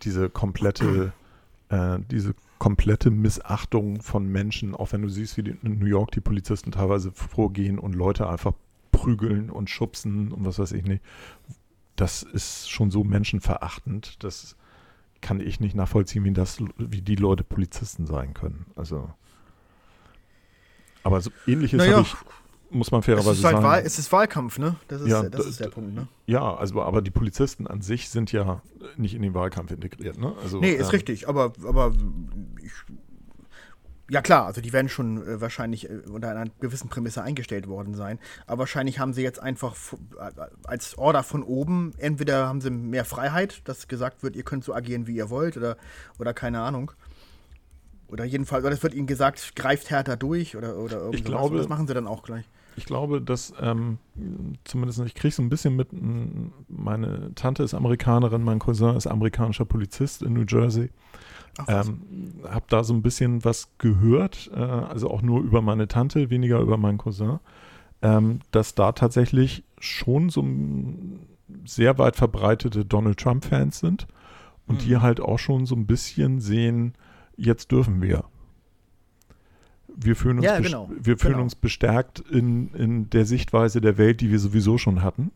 [0.03, 1.13] diese komplette
[1.71, 6.21] äh, diese komplette Missachtung von Menschen, auch wenn du siehst, wie in New York die
[6.21, 8.53] Polizisten teilweise vorgehen und Leute einfach
[8.91, 11.03] prügeln und schubsen und was weiß ich nicht.
[11.97, 14.57] Das ist schon so menschenverachtend, das
[15.21, 18.67] kann ich nicht nachvollziehen, wie, das, wie die Leute Polizisten sein können.
[18.77, 19.11] Also.
[21.03, 21.97] Aber so ähnliches naja.
[21.97, 22.15] habe ich
[22.71, 23.65] muss man fairerweise es ist halt sagen.
[23.65, 24.77] Wahl, es ist Wahlkampf, ne?
[24.89, 26.09] Das ist, ja, das ist der Punkt, ne?
[26.27, 28.63] Ja, also aber die Polizisten an sich sind ja
[28.97, 30.35] nicht in den Wahlkampf integriert, ne?
[30.43, 31.93] Also, nee, ist ähm, richtig, aber, aber
[32.63, 32.73] ich,
[34.11, 37.95] ja klar, also die werden schon äh, wahrscheinlich äh, unter einer gewissen Prämisse eingestellt worden
[37.95, 38.19] sein.
[38.47, 39.75] Aber wahrscheinlich haben sie jetzt einfach
[40.19, 40.31] äh,
[40.65, 44.75] als Order von oben, entweder haben sie mehr Freiheit, dass gesagt wird, ihr könnt so
[44.75, 45.77] agieren, wie ihr wollt, oder,
[46.19, 46.93] oder keine Ahnung.
[48.09, 51.21] Oder jedenfalls, oder es wird ihnen gesagt, greift härter durch oder, oder irgendwas.
[51.21, 52.47] Ich glaube, das machen sie dann auch gleich.
[52.79, 53.99] Ich glaube, dass ähm,
[54.63, 55.89] zumindest, ich kriege so ein bisschen mit,
[56.69, 60.91] meine Tante ist Amerikanerin, mein Cousin ist amerikanischer Polizist in New Jersey.
[61.67, 62.03] Ähm,
[62.49, 66.61] habe da so ein bisschen was gehört, äh, also auch nur über meine Tante, weniger
[66.61, 67.41] über meinen Cousin,
[68.01, 70.45] ähm, dass da tatsächlich schon so
[71.65, 74.07] sehr weit verbreitete Donald Trump-Fans sind
[74.69, 74.85] und mhm.
[74.85, 76.95] die halt auch schon so ein bisschen sehen,
[77.37, 78.23] jetzt dürfen wir.
[80.01, 80.89] Wir fühlen uns, ja, genau.
[80.91, 81.43] wir fühlen genau.
[81.43, 85.33] uns bestärkt in, in der Sichtweise der Welt, die wir sowieso schon hatten.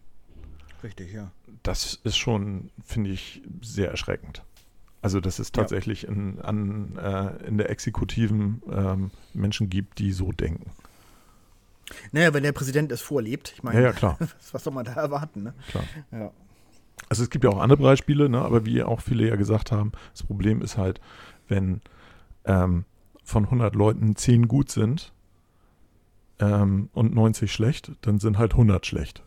[0.84, 1.32] Richtig, ja.
[1.64, 4.44] Das ist schon, finde ich, sehr erschreckend.
[5.00, 6.10] Also, dass es tatsächlich ja.
[6.10, 10.70] in, an, äh, in der Exekutiven ähm, Menschen gibt, die so denken.
[12.12, 14.16] Naja, wenn der Präsident es vorlebt, ich meine, ja, ja, klar.
[14.52, 15.42] was soll man da erwarten?
[15.42, 15.54] Ne?
[15.70, 15.84] Klar.
[16.12, 16.30] Ja.
[17.08, 18.40] Also es gibt ja auch andere Beispiele, ne?
[18.40, 21.00] aber wie auch viele ja gesagt haben, das Problem ist halt,
[21.48, 21.80] wenn
[22.44, 22.84] ähm,
[23.32, 25.12] von 100 Leuten 10 gut sind
[26.38, 29.24] ähm, und 90 schlecht, dann sind halt 100 schlecht.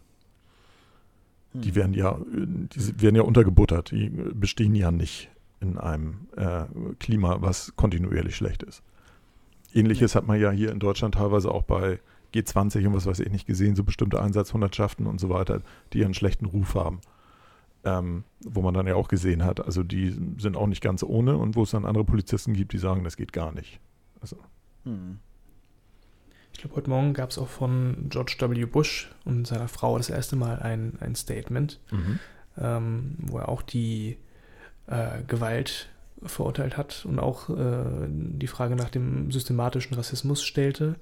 [1.54, 1.76] Die hm.
[1.76, 5.30] werden ja, die werden ja untergebuttert, die bestehen ja nicht
[5.60, 6.66] in einem äh,
[7.00, 8.84] Klima, was kontinuierlich schlecht ist.
[9.74, 10.22] Ähnliches ja.
[10.22, 12.00] hat man ja hier in Deutschland teilweise auch bei
[12.34, 15.62] G20 und was weiß ich nicht gesehen, so bestimmte Einsatzhundertschaften und so weiter,
[15.94, 17.00] die einen schlechten Ruf haben
[17.86, 21.38] ähm, wo man dann ja auch gesehen hat, also die sind auch nicht ganz ohne
[21.38, 23.80] und wo es dann andere Polizisten gibt, die sagen, das geht gar nicht.
[24.26, 24.38] Also.
[24.86, 25.20] Hm.
[26.52, 28.66] Ich glaube, heute Morgen gab es auch von George W.
[28.66, 32.20] Bush und seiner Frau das erste Mal ein, ein Statement, mhm.
[32.58, 34.18] ähm, wo er auch die
[34.88, 35.90] äh, Gewalt
[36.24, 40.96] verurteilt hat und auch äh, die Frage nach dem systematischen Rassismus stellte.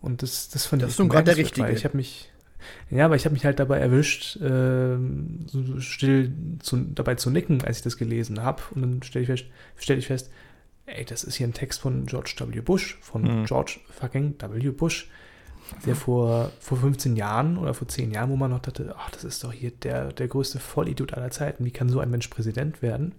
[0.00, 0.96] Und das, das fand das ich.
[0.96, 1.70] Das ist gerade der richtige.
[1.70, 2.32] Ich habe mich,
[2.90, 4.96] ja, aber ich habe mich halt dabei erwischt, äh,
[5.46, 8.62] so still zu, dabei zu nicken, als ich das gelesen habe.
[8.74, 9.46] Und dann stelle ich, fest,
[9.76, 10.32] stell ich fest,
[10.88, 12.60] ey, das ist hier ein Text von George W.
[12.60, 13.44] Bush, von mhm.
[13.44, 14.70] George fucking W.
[14.70, 15.08] Bush,
[15.84, 19.24] der vor, vor 15 Jahren oder vor 10 Jahren, wo man noch dachte, ach, das
[19.24, 22.82] ist doch hier der, der größte Vollidiot aller Zeiten, wie kann so ein Mensch Präsident
[22.82, 23.14] werden?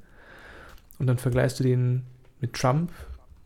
[0.98, 2.04] Und dann vergleichst du den
[2.42, 2.92] mit Trump,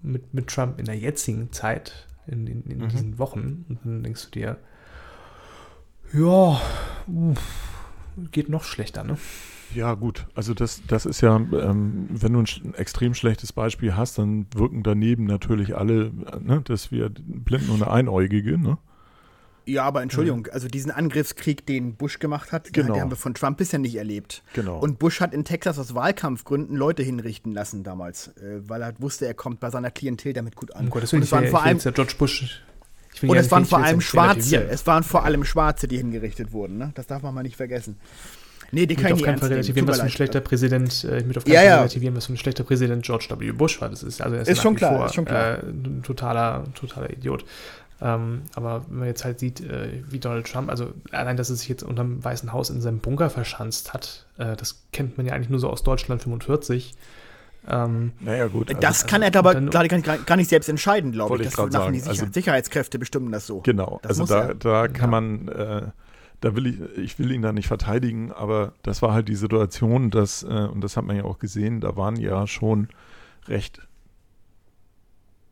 [0.01, 2.89] mit, mit Trump in der jetzigen Zeit, in, in, in mhm.
[2.89, 4.57] diesen Wochen, und dann denkst du dir,
[6.13, 6.61] ja,
[8.31, 9.17] geht noch schlechter, ne?
[9.75, 10.27] Ja, gut.
[10.35, 14.83] Also das, das ist ja, ähm, wenn du ein extrem schlechtes Beispiel hast, dann wirken
[14.83, 18.77] daneben natürlich alle, ne, dass wir Blinden und Einäugige, ne?
[19.65, 22.93] Ja, aber Entschuldigung, also diesen Angriffskrieg, den Bush gemacht hat, genau.
[22.93, 24.43] den haben wir von Trump bisher nicht erlebt.
[24.53, 24.77] Genau.
[24.77, 29.25] Und Bush hat in Texas aus Wahlkampfgründen Leute hinrichten lassen damals, äh, weil er wusste,
[29.25, 30.85] er kommt bei seiner Klientel damit gut an.
[30.85, 32.61] Um Gottes Willen, und es waren vor allem ja George Bush
[33.21, 34.63] und es waren vor allem Schwarze.
[34.63, 36.77] Es waren vor allem Schwarze, die hingerichtet wurden.
[36.77, 36.91] Ne?
[36.95, 37.97] Das darf man mal nicht vergessen.
[38.73, 41.45] Nee, die kann ich nicht relativieren, was für ein schlechter Präsident, äh, ich möchte auf
[41.45, 41.77] keinen ja, Fall ja.
[41.77, 43.51] relativieren, was für ein schlechter Präsident George W.
[43.51, 43.89] Bush war.
[43.89, 45.59] Das ist also ist, ist schon klar, vor, ist schon klar.
[45.59, 47.45] Äh, ein totaler, totaler Idiot.
[48.01, 51.55] Ähm, aber wenn man jetzt halt sieht, äh, wie Donald Trump, also allein, dass er
[51.55, 55.33] sich jetzt unterm Weißen Haus in seinem Bunker verschanzt hat, äh, das kennt man ja
[55.33, 56.95] eigentlich nur so aus Deutschland 45.
[57.69, 58.69] Ähm, naja, gut.
[58.69, 61.43] Also, das kann er aber gar nicht, gar nicht selbst entscheiden, glaube ich.
[61.43, 61.93] Das ich sagen.
[61.93, 63.61] die Sicher also, Sicherheitskräfte bestimmen das so.
[63.61, 65.21] Genau, das also da, da kann ja.
[65.21, 65.81] man, äh,
[66.43, 70.09] da will ich, ich will ihn da nicht verteidigen, aber das war halt die Situation,
[70.09, 72.89] dass, äh, und das hat man ja auch gesehen, da waren ja schon
[73.47, 73.87] recht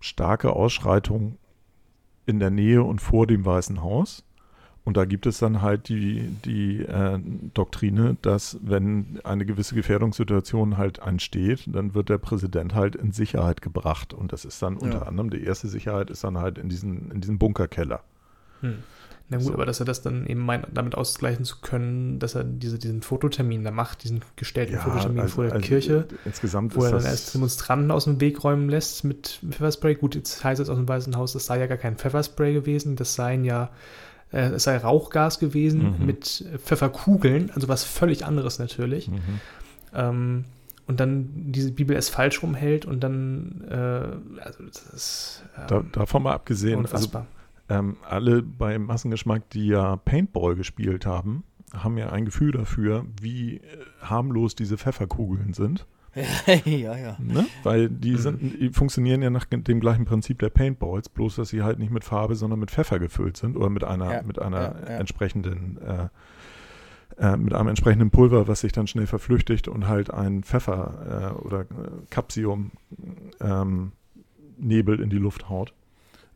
[0.01, 1.37] starke Ausschreitungen
[2.25, 4.25] in der Nähe und vor dem Weißen Haus.
[4.83, 7.19] Und da gibt es dann halt die, die äh,
[7.53, 13.61] Doktrine, dass wenn eine gewisse Gefährdungssituation halt entsteht, dann wird der Präsident halt in Sicherheit
[13.61, 14.13] gebracht.
[14.13, 14.79] Und das ist dann ja.
[14.81, 18.01] unter anderem, die erste Sicherheit ist dann halt in diesen, in diesem Bunkerkeller.
[18.59, 18.79] Hm.
[19.31, 19.53] Na gut, so.
[19.53, 23.01] aber dass er das dann eben meint, damit ausgleichen zu können, dass er diese, diesen
[23.01, 26.91] Fototermin da macht, diesen gestellten ja, Fototermin also, vor der also Kirche, insgesamt wo er
[26.91, 29.95] dann erst Demonstranten aus dem Weg räumen lässt mit Pfefferspray.
[29.95, 32.97] Gut, jetzt heißt es aus dem Weißen Haus, das sei ja gar kein Pfefferspray gewesen,
[32.97, 33.69] das seien ja
[34.33, 36.05] äh, es sei Rauchgas gewesen mhm.
[36.05, 39.07] mit Pfefferkugeln, also was völlig anderes natürlich.
[39.07, 39.21] Mhm.
[39.93, 40.45] Ähm,
[40.87, 45.43] und dann diese Bibel es falsch rumhält und dann, äh, also das ist.
[45.57, 47.21] Ähm, da, davon mal abgesehen, unfassbar.
[47.21, 47.40] Also,
[47.71, 51.43] ähm, alle beim Massengeschmack, die ja Paintball gespielt haben,
[51.73, 53.61] haben ja ein Gefühl dafür, wie äh,
[54.01, 55.87] harmlos diese Pfefferkugeln sind.
[56.65, 57.15] ja, ja.
[57.19, 57.45] Ne?
[57.63, 61.63] Weil die, sind, die funktionieren ja nach dem gleichen Prinzip der Paintballs, bloß dass sie
[61.63, 64.61] halt nicht mit Farbe, sondern mit Pfeffer gefüllt sind oder mit einer, ja, mit einer
[64.61, 66.09] ja, entsprechenden äh,
[67.17, 71.45] äh, mit einem entsprechenden Pulver, was sich dann schnell verflüchtigt und halt ein Pfeffer äh,
[71.45, 71.65] oder
[72.09, 72.71] Capsium
[73.39, 73.93] ähm,
[74.57, 75.73] Nebel in die Luft haut.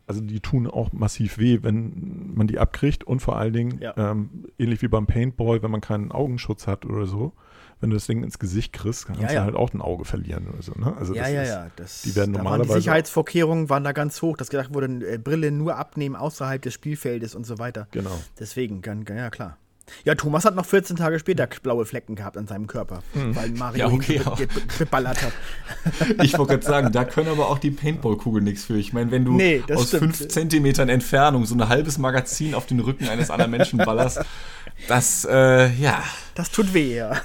[0.07, 3.93] Also die tun auch massiv weh, wenn man die abkriegt und vor allen Dingen, ja.
[3.97, 7.33] ähm, ähnlich wie beim Paintball, wenn man keinen Augenschutz hat oder so,
[7.79, 9.39] wenn du das Ding ins Gesicht kriegst, kannst ja, ja.
[9.39, 10.73] du halt auch ein Auge verlieren oder so.
[10.73, 10.95] Ne?
[10.97, 11.67] Also ja, ja, ja.
[11.75, 12.69] Das, die werden normalerweise.
[12.69, 16.61] Waren die Sicherheitsvorkehrungen waren da ganz hoch, dass gedacht wurde, äh, Brille nur abnehmen außerhalb
[16.61, 17.87] des Spielfeldes und so weiter.
[17.91, 18.17] Genau.
[18.39, 19.57] Deswegen, ja klar.
[20.03, 23.35] Ja, Thomas hat noch 14 Tage später blaue Flecken gehabt an seinem Körper, hm.
[23.35, 25.33] weil Mario ja, okay, ihn geballert hat.
[26.23, 28.77] ich wollte gerade sagen, da können aber auch die Paintball-Kugeln nichts für.
[28.77, 30.17] Ich meine, wenn du nee, aus stimmt.
[30.17, 34.21] 5 Zentimetern Entfernung so ein halbes Magazin auf den Rücken eines anderen Menschen ballerst,
[34.87, 36.03] das, äh, ja.
[36.33, 37.21] Das tut weh, ja.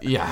[0.00, 0.26] ja.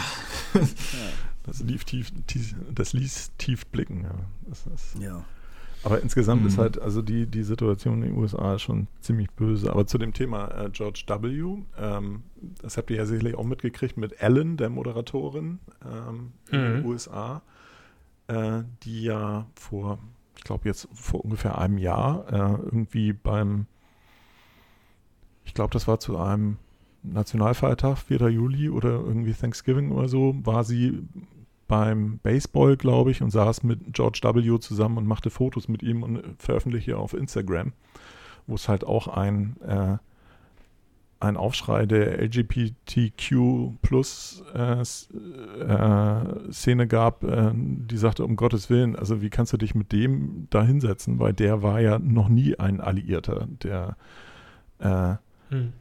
[1.44, 4.14] Das lief tief, tief, das ließ tief blicken, ja.
[4.48, 5.24] Das, das ja.
[5.86, 6.48] Aber insgesamt mhm.
[6.48, 9.70] ist halt, also die, die Situation in den USA schon ziemlich böse.
[9.70, 12.24] Aber zu dem Thema äh, George W., ähm,
[12.60, 16.86] das habt ihr ja sicherlich auch mitgekriegt mit Ellen, der Moderatorin ähm, in den mhm.
[16.86, 17.40] USA,
[18.26, 20.00] äh, die ja vor,
[20.36, 23.66] ich glaube jetzt vor ungefähr einem Jahr äh, irgendwie beim,
[25.44, 26.56] ich glaube, das war zu einem
[27.04, 28.28] Nationalfeiertag, 4.
[28.30, 31.04] Juli oder irgendwie Thanksgiving oder so, war sie
[31.68, 34.58] beim Baseball, glaube ich, und saß mit George W.
[34.60, 37.72] zusammen und machte Fotos mit ihm und veröffentlichte auf Instagram,
[38.46, 39.96] wo es halt auch ein, äh,
[41.18, 49.22] ein Aufschrei der LGBTQ plus äh, äh, gab, äh, die sagte, um Gottes Willen, also
[49.22, 52.80] wie kannst du dich mit dem da hinsetzen, weil der war ja noch nie ein
[52.80, 53.96] Alliierter der
[54.78, 55.14] äh,
[55.50, 55.72] hm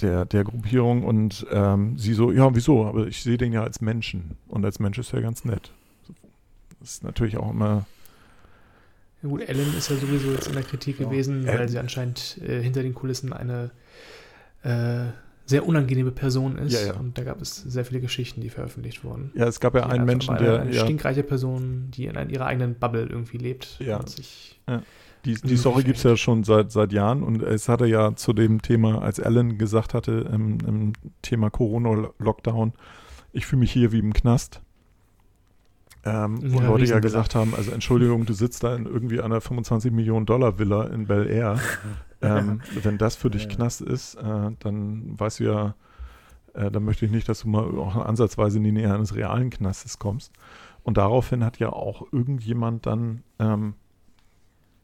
[0.00, 2.84] der, der Gruppierung und ähm, sie so, ja, wieso?
[2.84, 5.72] Aber ich sehe den ja als Menschen und als Mensch ist er ganz nett.
[6.80, 7.86] Das ist natürlich auch immer.
[9.22, 11.06] Ja gut, Ellen ist ja sowieso jetzt in der Kritik ja.
[11.06, 13.70] gewesen, weil sie anscheinend äh, hinter den Kulissen eine
[14.62, 15.06] äh,
[15.46, 16.72] sehr unangenehme Person ist.
[16.72, 16.94] Ja, ja.
[16.94, 19.30] Und da gab es sehr viele Geschichten, die veröffentlicht wurden.
[19.34, 20.62] Ja, es gab ja einen Menschen, der.
[20.62, 23.78] Eine stinkreiche Person, die in ihrer eigenen Bubble irgendwie lebt.
[23.78, 23.98] Ja.
[23.98, 24.82] Und sich ja.
[25.24, 28.32] Die, die Story gibt es ja schon seit, seit Jahren und es hatte ja zu
[28.32, 32.72] dem Thema, als Alan gesagt hatte, im, im Thema Corona-Lockdown,
[33.32, 34.60] ich fühle mich hier wie im Knast.
[36.04, 39.40] Ähm, ja, wo Leute ja gesagt haben, also Entschuldigung, du sitzt da in irgendwie einer
[39.40, 41.58] 25 Millionen Dollar Villa in Bel Air.
[42.22, 43.48] ähm, wenn das für dich ja.
[43.48, 45.74] Knast ist, äh, dann weißt du ja,
[46.52, 49.48] äh, dann möchte ich nicht, dass du mal auch ansatzweise in die Nähe eines realen
[49.48, 50.32] Knastes kommst.
[50.82, 53.74] Und daraufhin hat ja auch irgendjemand dann ähm,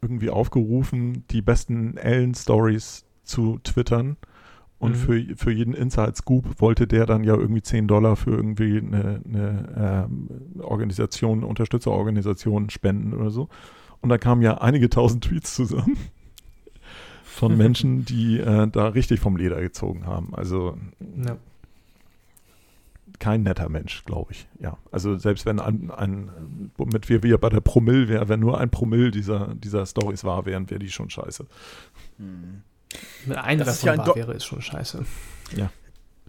[0.02, 4.16] irgendwie aufgerufen, die besten Ellen-Stories zu twittern.
[4.78, 4.96] Und mhm.
[4.96, 10.08] für, für jeden Inside-Scoop wollte der dann ja irgendwie 10 Dollar für irgendwie eine, eine
[10.08, 10.28] ähm,
[10.62, 13.48] Organisation, Unterstützerorganisation spenden oder so.
[14.00, 15.98] Und da kamen ja einige tausend Tweets zusammen
[17.24, 20.34] von Menschen, die äh, da richtig vom Leder gezogen haben.
[20.34, 20.78] Also
[21.26, 21.36] ja
[23.20, 24.48] kein netter Mensch, glaube ich.
[24.58, 28.58] Ja, also selbst wenn ein, ein mit wir wir bei der Promille wäre, wenn nur
[28.58, 31.46] ein Promille dieser, dieser Stories wahr wären, wäre die schon scheiße.
[32.18, 32.62] Hm.
[33.26, 35.04] Mit einer davon ja wahr wäre, ist schon scheiße.
[35.54, 35.70] Ja.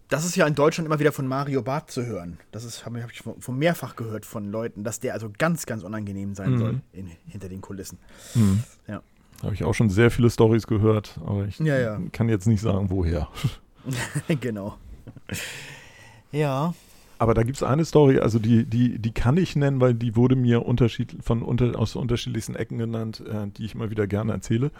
[0.09, 2.37] Das ist ja in Deutschland immer wieder von Mario Barth zu hören.
[2.51, 6.35] Das habe hab ich von mehrfach gehört von Leuten, dass der also ganz, ganz unangenehm
[6.35, 6.57] sein mhm.
[6.59, 7.97] soll in, hinter den Kulissen.
[8.35, 8.63] Mhm.
[8.87, 9.01] Ja.
[9.41, 11.99] Habe ich auch schon sehr viele Stories gehört, aber ich ja, ja.
[12.11, 13.29] kann jetzt nicht sagen, woher.
[14.41, 14.77] genau.
[16.31, 16.73] Ja.
[17.19, 20.15] Aber da gibt es eine Story, also die, die, die kann ich nennen, weil die
[20.15, 24.31] wurde mir unterschied, von unter, aus unterschiedlichsten Ecken genannt, äh, die ich immer wieder gerne
[24.31, 24.71] erzähle.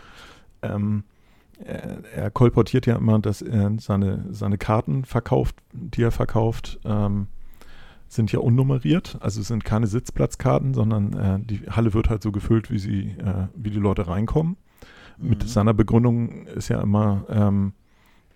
[0.64, 1.04] Ähm,
[1.64, 7.28] er, er, kolportiert ja immer, dass er seine, seine Karten verkauft, die er verkauft, ähm,
[8.08, 12.72] sind ja unnummeriert, also sind keine Sitzplatzkarten, sondern äh, die Halle wird halt so gefüllt,
[12.72, 14.58] wie sie, äh, wie die Leute reinkommen.
[15.18, 15.30] Mhm.
[15.30, 17.74] Mit seiner Begründung ist ja immer, ähm,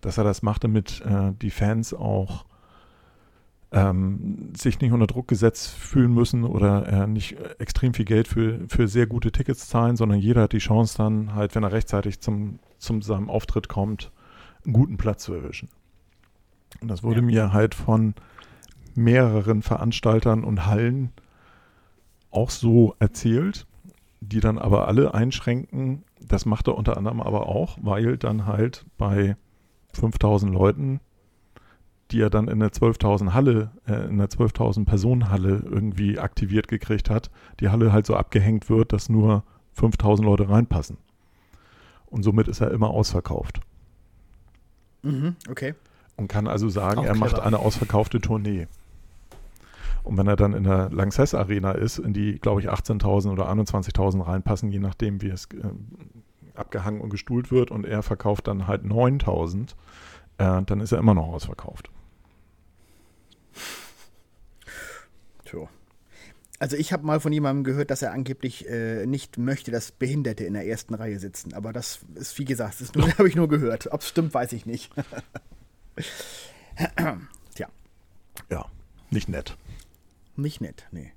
[0.01, 2.45] dass er das macht, damit äh, die Fans auch
[3.75, 8.61] ähm, sich nicht unter Druck gesetzt fühlen müssen oder äh, nicht extrem viel Geld für,
[8.69, 12.21] für sehr gute Tickets zahlen, sondern jeder hat die Chance dann halt, wenn er rechtzeitig
[12.21, 14.13] zum, zum seinem Auftritt kommt,
[14.63, 15.67] einen guten Platz zu erwischen.
[16.81, 17.25] Und das wurde ja.
[17.25, 18.15] mir halt von
[18.95, 21.11] mehreren Veranstaltern und Hallen
[22.31, 23.67] auch so erzählt,
[24.21, 26.03] die dann aber alle einschränken.
[26.25, 29.35] Das macht er unter anderem aber auch, weil dann halt bei
[29.93, 31.01] 5000 Leuten
[32.11, 36.67] die er dann in der 12.000 Halle, äh, in der 12.000 Personen Halle irgendwie aktiviert
[36.67, 39.43] gekriegt hat, die Halle halt so abgehängt wird, dass nur
[39.77, 40.97] 5.000 Leute reinpassen.
[42.05, 43.61] Und somit ist er immer ausverkauft.
[45.01, 45.73] Mhm, okay.
[46.17, 47.25] Und kann also sagen, Auch er clever.
[47.25, 48.67] macht eine ausverkaufte Tournee.
[50.03, 53.49] Und wenn er dann in der Lanxess Arena ist, in die, glaube ich, 18.000 oder
[53.49, 55.67] 21.000 reinpassen, je nachdem, wie es äh,
[56.53, 59.71] abgehangen und gestuhlt wird, und er verkauft dann halt 9.000,
[60.37, 61.89] äh, dann ist er immer noch ausverkauft.
[65.55, 65.69] Tja.
[66.57, 70.45] Also ich habe mal von jemandem gehört, dass er angeblich äh, nicht möchte, dass Behinderte
[70.45, 71.53] in der ersten Reihe sitzen.
[71.53, 73.91] Aber das ist, wie gesagt, das habe ich nur gehört.
[73.91, 74.91] Ob es stimmt, weiß ich nicht.
[77.55, 77.67] Tja.
[78.49, 78.65] Ja,
[79.09, 79.57] nicht nett.
[80.37, 81.11] Nicht nett, nee.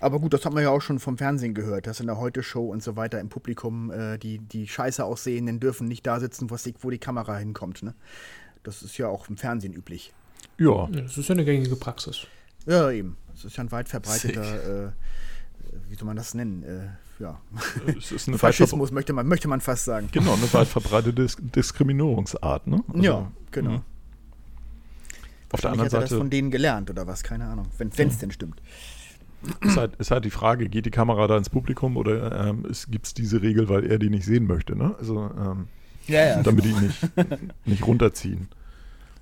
[0.00, 2.66] Aber gut, das hat man ja auch schon vom Fernsehen gehört, dass in der Heute-Show
[2.66, 6.56] und so weiter im Publikum äh, die, die scheiße aussehenden dürfen nicht da sitzen, wo
[6.56, 7.82] die, wo die Kamera hinkommt.
[7.82, 7.94] Ne?
[8.62, 10.12] Das ist ja auch im Fernsehen üblich.
[10.58, 10.88] Ja.
[10.88, 12.26] Das ist ja eine gängige Praxis.
[12.66, 13.16] Ja, eben.
[13.32, 14.92] Das ist ja ein weit verbreiteter, äh,
[15.88, 16.62] wie soll man das nennen?
[16.62, 17.40] Äh, ja.
[18.36, 20.08] Faschismus möchte man, möchte man fast sagen.
[20.12, 22.82] Genau, eine weit verbreitete Dis Diskriminierungsart, ne?
[22.88, 23.70] Also, ja, genau.
[23.70, 23.82] Mh.
[25.52, 26.08] Auf der anderen Seite.
[26.08, 27.22] das von denen gelernt oder was?
[27.22, 27.66] Keine Ahnung.
[27.76, 28.04] Wenn es ja.
[28.06, 28.62] denn stimmt.
[29.60, 33.06] Ist halt, ist halt die Frage, geht die Kamera da ins Publikum oder ähm, gibt
[33.06, 34.94] es diese Regel, weil er die nicht sehen möchte, ne?
[34.98, 35.66] Also, ähm,
[36.06, 36.98] ja, ja, damit die nicht,
[37.66, 38.48] nicht runterziehen.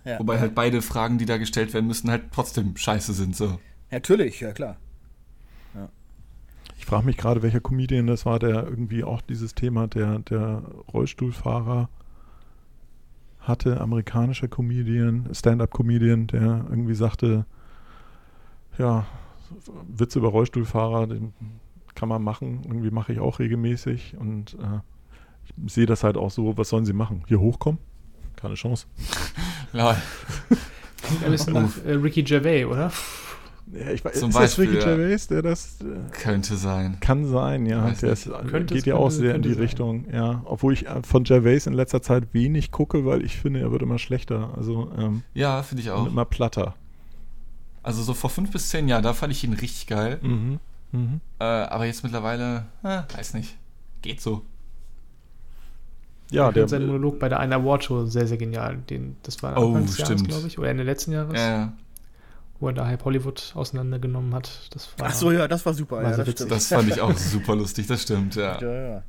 [0.04, 0.18] Ja.
[0.18, 3.36] Wobei halt beide Fragen, die da gestellt werden müssen, halt trotzdem scheiße sind.
[3.36, 3.58] So.
[3.90, 4.76] Natürlich, ja klar.
[5.74, 5.88] Ja.
[6.78, 10.62] Ich frage mich gerade, welcher Comedian das war, der irgendwie auch dieses Thema der, der
[10.92, 11.88] Rollstuhlfahrer
[13.40, 17.46] hatte, amerikanischer Comedian, Stand-up-Comedian, der irgendwie sagte,
[18.78, 19.06] ja,
[19.88, 21.32] Witze über Rollstuhlfahrer, den
[21.94, 24.80] kann man machen, irgendwie mache ich auch regelmäßig und äh,
[25.44, 27.24] ich sehe das halt auch so, was sollen sie machen?
[27.26, 27.80] Hier hochkommen?
[28.36, 28.86] Keine Chance.
[29.72, 29.96] Ja.
[31.24, 32.92] Ein bisschen nach äh, Ricky Gervais, oder?
[33.72, 35.80] Ja, ich weiß, Zum ist Beispiel, das Ricky Gervais, der das.
[35.80, 36.98] Äh, könnte sein.
[37.00, 37.88] Kann sein, ja.
[37.90, 39.62] Der ist, könnte, geht ja auch sehr in die sein.
[39.62, 40.42] Richtung, ja.
[40.44, 43.82] Obwohl ich äh, von Gervais in letzter Zeit wenig gucke, weil ich finde, er wird
[43.82, 44.52] immer schlechter.
[44.56, 46.06] Also, ähm, ja, finde ich auch.
[46.06, 46.74] immer platter.
[47.82, 50.18] Also so vor fünf bis zehn Jahren, da fand ich ihn richtig geil.
[50.20, 50.58] Mhm.
[50.92, 51.20] Mhm.
[51.38, 53.56] Äh, aber jetzt mittlerweile, äh, weiß nicht.
[54.02, 54.42] Geht so.
[56.30, 58.78] Ja, der sein Monolog bei der einen Awardshow sehr, sehr genial.
[58.88, 61.38] Den, das war Anfang oh, des Jahres, glaube ich, oder Ende letzten Jahres.
[61.38, 61.72] Ja.
[62.60, 64.68] Wo er da Hype Hollywood auseinandergenommen hat.
[64.72, 65.96] Das war, Ach so, ja, das war super.
[65.96, 68.60] War ja, das, das, fand ich auch super lustig, das stimmt, ja.
[68.60, 69.02] Ja, ja.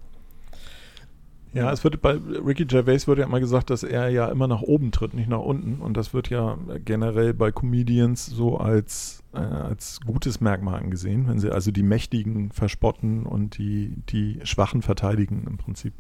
[1.54, 4.62] Ja, es wird bei Ricky Gervais wird ja immer gesagt, dass er ja immer nach
[4.62, 5.82] oben tritt, nicht nach unten.
[5.82, 11.40] Und das wird ja generell bei Comedians so als, äh, als gutes Merkmal angesehen, wenn
[11.40, 15.94] sie also die Mächtigen verspotten und die, die Schwachen verteidigen im Prinzip.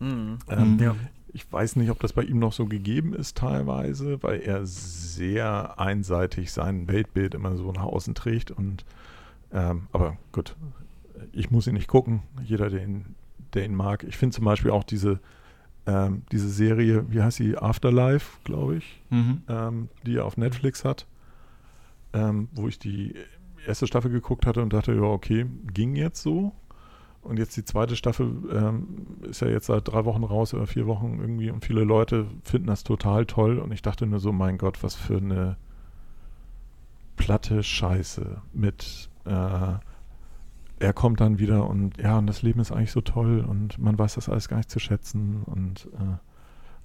[0.00, 0.38] Mhm.
[0.48, 0.96] Ähm, ja.
[1.32, 5.78] Ich weiß nicht, ob das bei ihm noch so gegeben ist teilweise, weil er sehr
[5.78, 8.50] einseitig sein Weltbild immer so nach außen trägt.
[8.50, 8.84] Und
[9.52, 10.56] ähm, aber gut,
[11.32, 12.22] ich muss ihn nicht gucken.
[12.42, 13.14] Jeder, der ihn,
[13.54, 14.04] der ihn mag.
[14.04, 15.20] Ich finde zum Beispiel auch diese,
[15.86, 19.42] ähm, diese Serie, wie heißt sie, Afterlife, glaube ich, mhm.
[19.48, 21.06] ähm, die er auf Netflix hat,
[22.12, 23.14] ähm, wo ich die
[23.66, 26.52] erste Staffel geguckt hatte und dachte, ja, okay, ging jetzt so.
[27.28, 30.86] Und jetzt die zweite Staffel ähm, ist ja jetzt seit drei Wochen raus oder vier
[30.86, 33.58] Wochen irgendwie und viele Leute finden das total toll.
[33.58, 35.56] Und ich dachte nur so, mein Gott, was für eine
[37.16, 39.74] platte Scheiße mit äh,
[40.80, 43.98] er kommt dann wieder und ja, und das Leben ist eigentlich so toll und man
[43.98, 46.16] weiß das alles gar nicht zu schätzen und äh,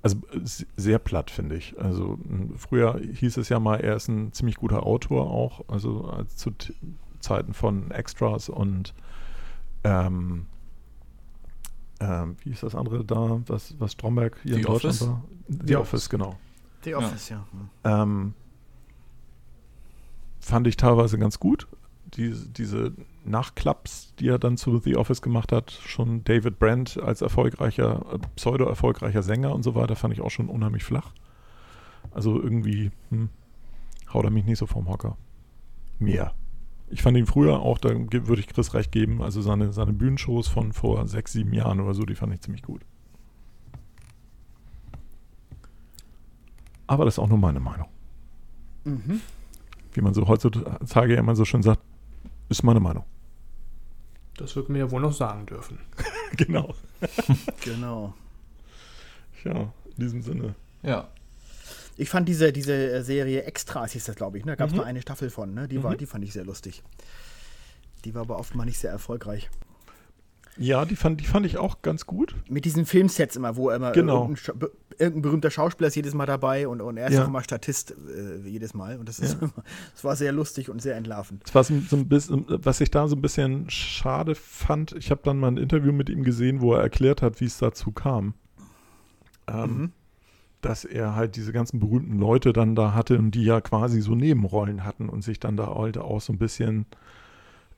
[0.02, 0.18] also
[0.76, 1.80] sehr platt, finde ich.
[1.80, 2.20] Also
[2.58, 6.52] früher hieß es ja mal, er ist ein ziemlich guter Autor auch, also zu
[7.20, 8.94] Zeiten von Extras und
[9.84, 10.48] ähm,
[12.00, 15.08] ähm, wie ist das andere da, was, was Stromberg hier The in Deutschland Office?
[15.08, 15.24] war?
[15.48, 16.36] The, The Office, Office, genau.
[16.84, 17.46] The Office, ja.
[17.86, 18.04] ja.
[18.04, 18.34] Ähm,
[20.40, 21.68] fand ich teilweise ganz gut.
[22.16, 22.94] Die, diese
[23.26, 28.20] Nachklaps, die er dann zu The Office gemacht hat, schon David Brent als erfolgreicher, äh,
[28.36, 31.14] pseudo-erfolgreicher Sänger und so weiter, fand ich auch schon unheimlich flach.
[32.12, 33.30] Also irgendwie hm,
[34.14, 35.18] haut er mich nicht so vom Hocker.
[36.00, 36.34] Mehr.
[36.94, 40.48] Ich fand ihn früher auch, da würde ich Chris recht geben, also seine, seine Bühnenshows
[40.48, 42.86] von vor sechs, sieben Jahren oder so, die fand ich ziemlich gut.
[46.86, 47.88] Aber das ist auch nur meine Meinung.
[48.84, 49.22] Mhm.
[49.94, 51.82] Wie man so heutzutage immer so schön sagt,
[52.50, 53.06] ist meine Meinung.
[54.38, 55.80] Das wird mir ja wohl noch sagen dürfen.
[56.38, 56.76] genau.
[57.64, 58.14] genau.
[59.44, 60.54] Ja, in diesem Sinne.
[60.84, 61.08] Ja.
[61.98, 64.44] Ich fand diese, diese äh, Serie Extras, hieß das, glaube ich.
[64.44, 64.58] Da ne?
[64.58, 64.78] gab es mhm.
[64.78, 65.54] nur eine Staffel von.
[65.54, 65.68] Ne?
[65.68, 65.84] Die, mhm.
[65.84, 66.84] war, die fand ich sehr lustig.
[68.06, 69.50] Die war aber oft mal nicht sehr erfolgreich.
[70.58, 72.36] Ja, die fand, die fand ich auch ganz gut.
[72.48, 74.30] Mit diesen Filmsets immer, wo immer genau.
[74.30, 74.70] irgendein,
[75.00, 77.24] irgendein, berühmter Schauspieler ist jedes Mal dabei und, und er ist ja.
[77.24, 79.00] auch immer Statist äh, jedes Mal.
[79.00, 79.50] Und das, ist ja.
[79.94, 81.44] das war sehr lustig und sehr entlarvend.
[81.44, 85.10] Das war so, so ein bisschen, was ich da so ein bisschen schade fand, ich
[85.10, 87.92] habe dann mal ein Interview mit ihm gesehen, wo er erklärt hat, wie es dazu
[87.92, 88.36] kam.
[89.48, 89.92] Ähm, mhm
[90.66, 94.16] dass er halt diese ganzen berühmten Leute dann da hatte und die ja quasi so
[94.16, 96.86] Nebenrollen hatten und sich dann da halt auch so ein bisschen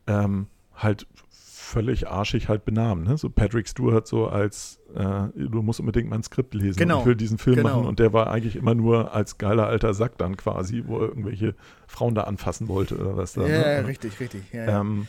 [0.07, 3.03] ähm, halt völlig arschig halt benahmen.
[3.03, 3.17] Ne?
[3.17, 6.77] So Patrick Stewart so als, äh, du musst unbedingt mein Skript lesen.
[6.77, 6.99] Genau.
[6.99, 7.69] Ich will diesen Film Genau.
[7.69, 11.09] machen und der war eigentlich immer nur als geiler alter Sack dann quasi, wo er
[11.09, 11.55] irgendwelche
[11.87, 13.41] Frauen da anfassen wollte oder was da.
[13.41, 13.73] Ja, ne?
[13.73, 14.43] ja, richtig, richtig.
[14.53, 14.79] Ja.
[14.79, 15.07] Ähm,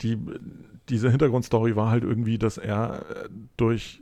[0.00, 0.18] die,
[0.88, 3.04] diese Hintergrundstory war halt irgendwie, dass er
[3.56, 4.00] durch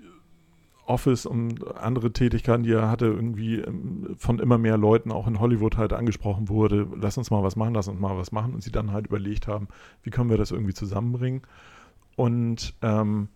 [0.90, 5.40] Office und andere Tätigkeiten, die er hatte, irgendwie ähm, von immer mehr Leuten auch in
[5.40, 8.62] Hollywood halt angesprochen wurde, lass uns mal was machen, lass uns mal was machen und
[8.62, 9.68] sie dann halt überlegt haben,
[10.02, 11.42] wie können wir das irgendwie zusammenbringen
[12.16, 13.28] und ähm,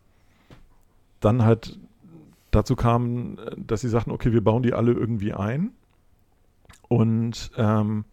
[1.20, 1.78] dann halt
[2.50, 5.70] dazu kam, dass sie sagten, okay, wir bauen die alle irgendwie ein
[6.88, 8.04] und ähm,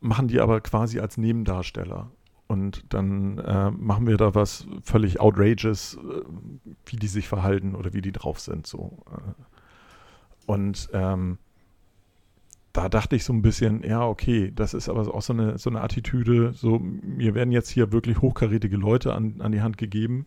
[0.00, 2.10] machen die aber quasi als Nebendarsteller.
[2.50, 6.22] Und dann äh, machen wir da was völlig outrageous, äh,
[6.84, 8.66] wie die sich verhalten oder wie die drauf sind.
[8.66, 8.98] So.
[9.06, 10.50] Äh.
[10.50, 11.38] Und ähm,
[12.72, 15.70] da dachte ich so ein bisschen, ja, okay, das ist aber auch so eine, so
[15.70, 20.26] eine Attitüde, so, mir werden jetzt hier wirklich hochkarätige Leute an, an die Hand gegeben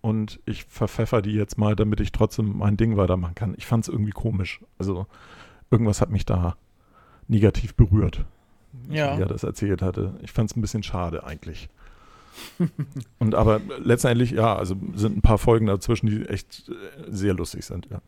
[0.00, 3.54] und ich verpfeffer die jetzt mal, damit ich trotzdem mein Ding weitermachen kann.
[3.58, 4.60] Ich fand es irgendwie komisch.
[4.78, 5.08] Also
[5.72, 6.56] irgendwas hat mich da
[7.26, 8.26] negativ berührt
[8.90, 9.16] Ja.
[9.16, 10.14] wie er das erzählt hatte.
[10.22, 11.68] Ich fand es ein bisschen schade eigentlich.
[13.18, 16.72] Und aber letztendlich, ja, also sind ein paar Folgen dazwischen, die echt äh,
[17.08, 18.00] sehr lustig sind, ja.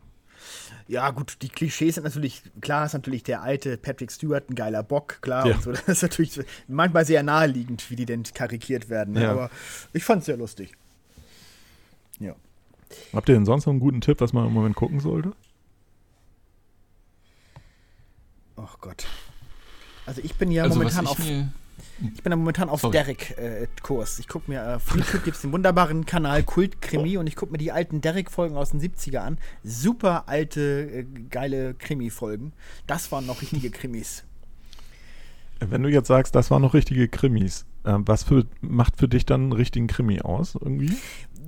[0.89, 4.83] Ja, gut, die Klischees sind natürlich, klar ist natürlich der alte Patrick Stewart ein geiler
[4.83, 5.45] Bock, klar.
[5.45, 5.55] Ja.
[5.55, 5.71] Und so.
[5.85, 9.13] Das ist natürlich manchmal sehr naheliegend, wie die denn karikiert werden.
[9.13, 9.23] Ne?
[9.23, 9.31] Ja.
[9.31, 9.49] Aber
[9.91, 10.71] ich fand es sehr lustig.
[12.19, 12.35] Ja.
[13.13, 15.33] Habt ihr denn sonst noch einen guten Tipp, was man im Moment gucken sollte?
[18.55, 19.05] Oh Gott.
[20.07, 21.19] Also ich bin ja Also, momentan auf.
[21.19, 21.51] ich mir,
[22.15, 22.81] Ich bin ja momentan auf.
[22.81, 24.19] Derek-Kurs.
[24.19, 27.35] ich gucke mir, äh, auf YouTube gibt es den wunderbaren Kanal Kult Krimi und ich
[27.35, 29.37] gucke mir die alten Derek-Folgen aus den 70er an.
[29.63, 32.53] Super alte, äh, geile Krimi-Folgen.
[32.87, 34.23] Das waren noch richtige Krimis.
[35.59, 39.25] Wenn du jetzt sagst, das waren noch richtige Krimis, äh, was für, macht für dich
[39.25, 40.95] dann einen richtigen Krimi aus irgendwie?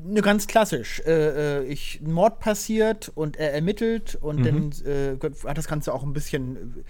[0.03, 1.01] Ne, ganz klassisch.
[1.05, 5.15] Äh, äh, ich, ein Mord passiert und er ermittelt und dann äh,
[5.47, 6.83] hat das Ganze auch ein bisschen äh,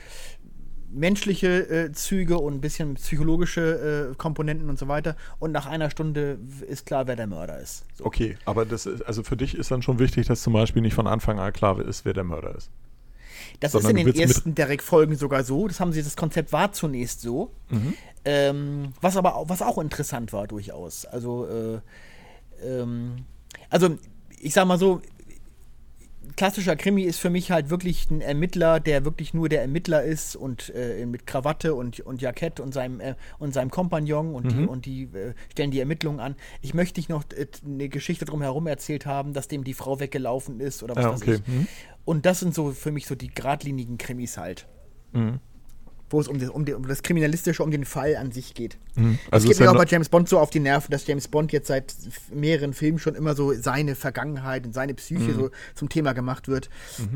[0.91, 5.15] menschliche äh, Züge und ein bisschen psychologische äh, Komponenten und so weiter.
[5.39, 7.85] Und nach einer Stunde ist klar, wer der Mörder ist.
[7.95, 8.05] So.
[8.05, 10.95] Okay, aber das ist, also für dich ist dann schon wichtig, dass zum Beispiel nicht
[10.95, 12.69] von Anfang an klar ist, wer der Mörder ist.
[13.59, 15.67] Das Sondern ist in den ersten Derek-Folgen sogar so.
[15.67, 17.51] Das haben sie, das Konzept war zunächst so.
[17.69, 17.93] Mhm.
[18.25, 21.05] Ähm, was aber auch, was auch interessant war durchaus.
[21.05, 21.79] Also, äh,
[22.65, 23.25] ähm,
[23.69, 23.97] also
[24.39, 25.01] ich sag mal so,
[26.35, 30.35] klassischer Krimi ist für mich halt wirklich ein Ermittler, der wirklich nur der Ermittler ist
[30.35, 34.65] und äh, mit Krawatte und, und Jackett und seinem, äh, und seinem Kompagnon und die,
[34.65, 36.35] und die äh, stellen die Ermittlungen an.
[36.61, 40.59] Ich möchte nicht noch äh, eine Geschichte drumherum erzählt haben, dass dem die Frau weggelaufen
[40.59, 41.33] ist oder was weiß okay.
[41.35, 41.47] ich.
[41.47, 41.67] Mhm.
[42.05, 44.67] Und das sind so für mich so die geradlinigen Krimis halt.
[45.13, 45.39] Mhm.
[46.11, 48.77] Wo es um, das- um, die- um das Kriminalistische, um den Fall an sich geht.
[48.95, 49.19] Mhm.
[49.29, 51.27] Also es geht mir ja auch bei James Bond so auf die Nerven, dass James
[51.27, 51.93] Bond jetzt seit
[52.33, 54.97] mehreren Filmen schon immer so seine Vergangenheit und seine Mhm.
[54.97, 56.69] Psyche so zum Thema gemacht wird.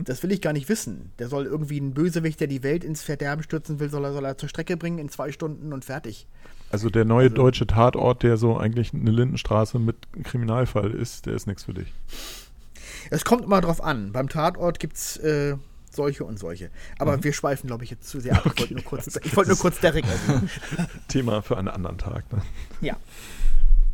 [0.06, 1.12] Das will ich gar nicht wissen.
[1.20, 4.26] Der soll irgendwie ein Bösewicht, der die Welt ins Verderben stürzen will, soll er, soll
[4.26, 6.28] er zur Strecke bringen in zwei Stunden und fertig.
[6.70, 11.46] Also der neue deutsche Tatort, der so eigentlich eine Lindenstraße mit Kriminalfall ist, der ist
[11.48, 11.92] nichts für dich.
[13.10, 14.12] Es kommt immer drauf an.
[14.12, 15.56] Beim Tatort gibt es äh,
[15.96, 16.70] solche und solche.
[17.00, 18.46] Aber wir schweifen, glaube ich, jetzt zu sehr ab.
[18.46, 20.50] Ich wollte nur kurz, ich wollte nur kurz Derek erwähnen.
[21.08, 22.32] Thema für einen anderen Tag.
[22.32, 22.42] Ne?
[22.82, 22.98] Ja.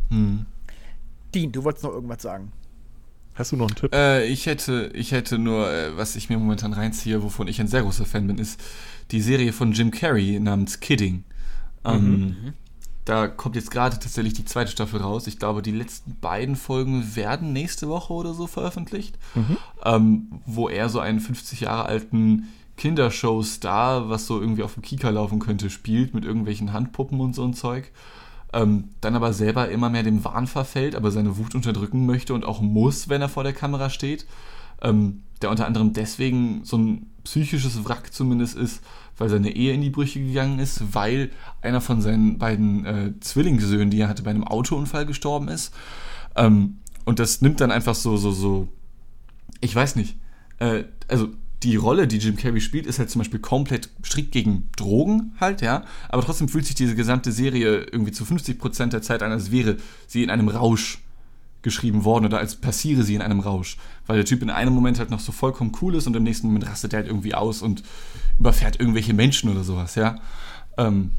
[0.09, 0.45] hm.
[1.33, 2.51] Dean, du wolltest noch irgendwas sagen.
[3.35, 3.93] Hast du noch einen Tipp?
[3.93, 7.67] Äh, ich hätte, ich hätte nur, äh, was ich mir momentan reinziehe, wovon ich ein
[7.67, 8.61] sehr großer Fan bin, ist
[9.11, 11.23] die Serie von Jim Carrey namens Kidding.
[11.85, 12.53] Ähm,
[13.09, 15.25] Da kommt jetzt gerade tatsächlich die zweite Staffel raus.
[15.25, 19.17] Ich glaube, die letzten beiden Folgen werden nächste Woche oder so veröffentlicht,
[19.83, 25.09] ähm, wo er so einen 50 Jahre alten Kindershow-Star, was so irgendwie auf dem Kika
[25.09, 27.91] laufen könnte, spielt mit irgendwelchen Handpuppen und so ein Zeug.
[28.53, 32.45] Ähm, dann aber selber immer mehr dem Wahn verfällt, aber seine Wut unterdrücken möchte und
[32.45, 34.27] auch muss, wenn er vor der Kamera steht.
[34.83, 38.81] Ähm, der unter anderem deswegen so ein psychisches Wrack zumindest ist,
[39.17, 43.89] weil seine Ehe in die Brüche gegangen ist, weil einer von seinen beiden äh, Zwillingssöhnen,
[43.89, 45.73] die er hatte, bei einem Autounfall gestorben ist.
[46.35, 48.67] Ähm, und das nimmt dann einfach so, so, so,
[49.61, 50.17] ich weiß nicht,
[50.59, 51.29] äh, also
[51.63, 55.61] die Rolle, die Jim Carrey spielt, ist halt zum Beispiel komplett strikt gegen Drogen halt,
[55.61, 55.83] ja.
[56.07, 59.77] Aber trotzdem fühlt sich diese gesamte Serie irgendwie zu 50% der Zeit an, als wäre
[60.07, 60.99] sie in einem Rausch
[61.61, 63.77] geschrieben worden oder als passiere sie in einem Rausch.
[64.07, 66.47] Weil der Typ in einem Moment halt noch so vollkommen cool ist und im nächsten
[66.47, 67.83] Moment rastet er halt irgendwie aus und
[68.37, 70.19] überfährt irgendwelche Menschen oder sowas, ja.
[70.77, 71.11] Ähm,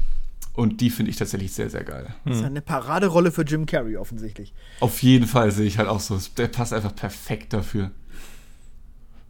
[0.53, 2.13] und die finde ich tatsächlich sehr, sehr geil.
[2.25, 4.53] Das ist eine Paraderolle für Jim Carrey offensichtlich.
[4.81, 6.19] Auf jeden Fall sehe ich halt auch so.
[6.37, 7.91] Der passt einfach perfekt dafür.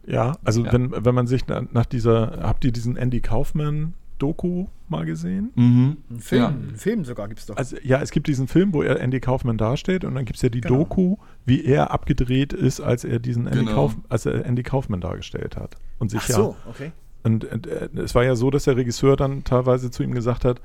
[0.04, 0.72] Ja, also ja.
[0.72, 5.50] Wenn, wenn man sich nach dieser, habt ihr diesen Andy Kaufman Doku mal gesehen?
[5.56, 5.96] Mhm.
[6.10, 6.48] Ein Film, ja.
[6.48, 7.56] Ein Film sogar gibt es doch.
[7.56, 10.42] Also, ja, es gibt diesen Film, wo er Andy Kaufman dasteht und dann gibt es
[10.42, 10.78] ja die genau.
[10.78, 13.74] Doku, wie er abgedreht ist, als er diesen Andy, genau.
[13.74, 15.76] Kauf, als er Andy Kaufman dargestellt hat.
[15.98, 16.92] Und sich Ach so, ja, okay.
[17.24, 20.44] Und, und äh, es war ja so, dass der Regisseur dann teilweise zu ihm gesagt
[20.44, 20.60] hat,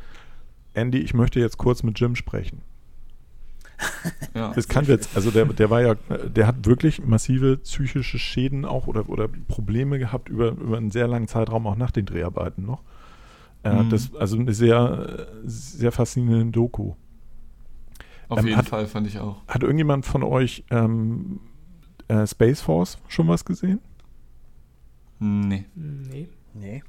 [0.73, 2.61] Andy, ich möchte jetzt kurz mit Jim sprechen.
[4.33, 4.53] Ja.
[4.55, 8.87] Das kann jetzt, also der, der war ja, der hat wirklich massive psychische Schäden auch
[8.87, 12.81] oder, oder Probleme gehabt über, über einen sehr langen Zeitraum, auch nach den Dreharbeiten noch.
[13.67, 13.89] Er mhm.
[13.89, 16.93] das, also eine sehr, sehr faszinierende Doku.
[18.29, 19.41] Auf ähm, jeden hat, Fall, fand ich auch.
[19.47, 21.39] Hat irgendjemand von euch ähm,
[22.07, 23.79] äh, Space Force schon was gesehen?
[25.19, 25.65] Nee.
[25.75, 26.29] Nee.
[26.53, 26.83] Nee.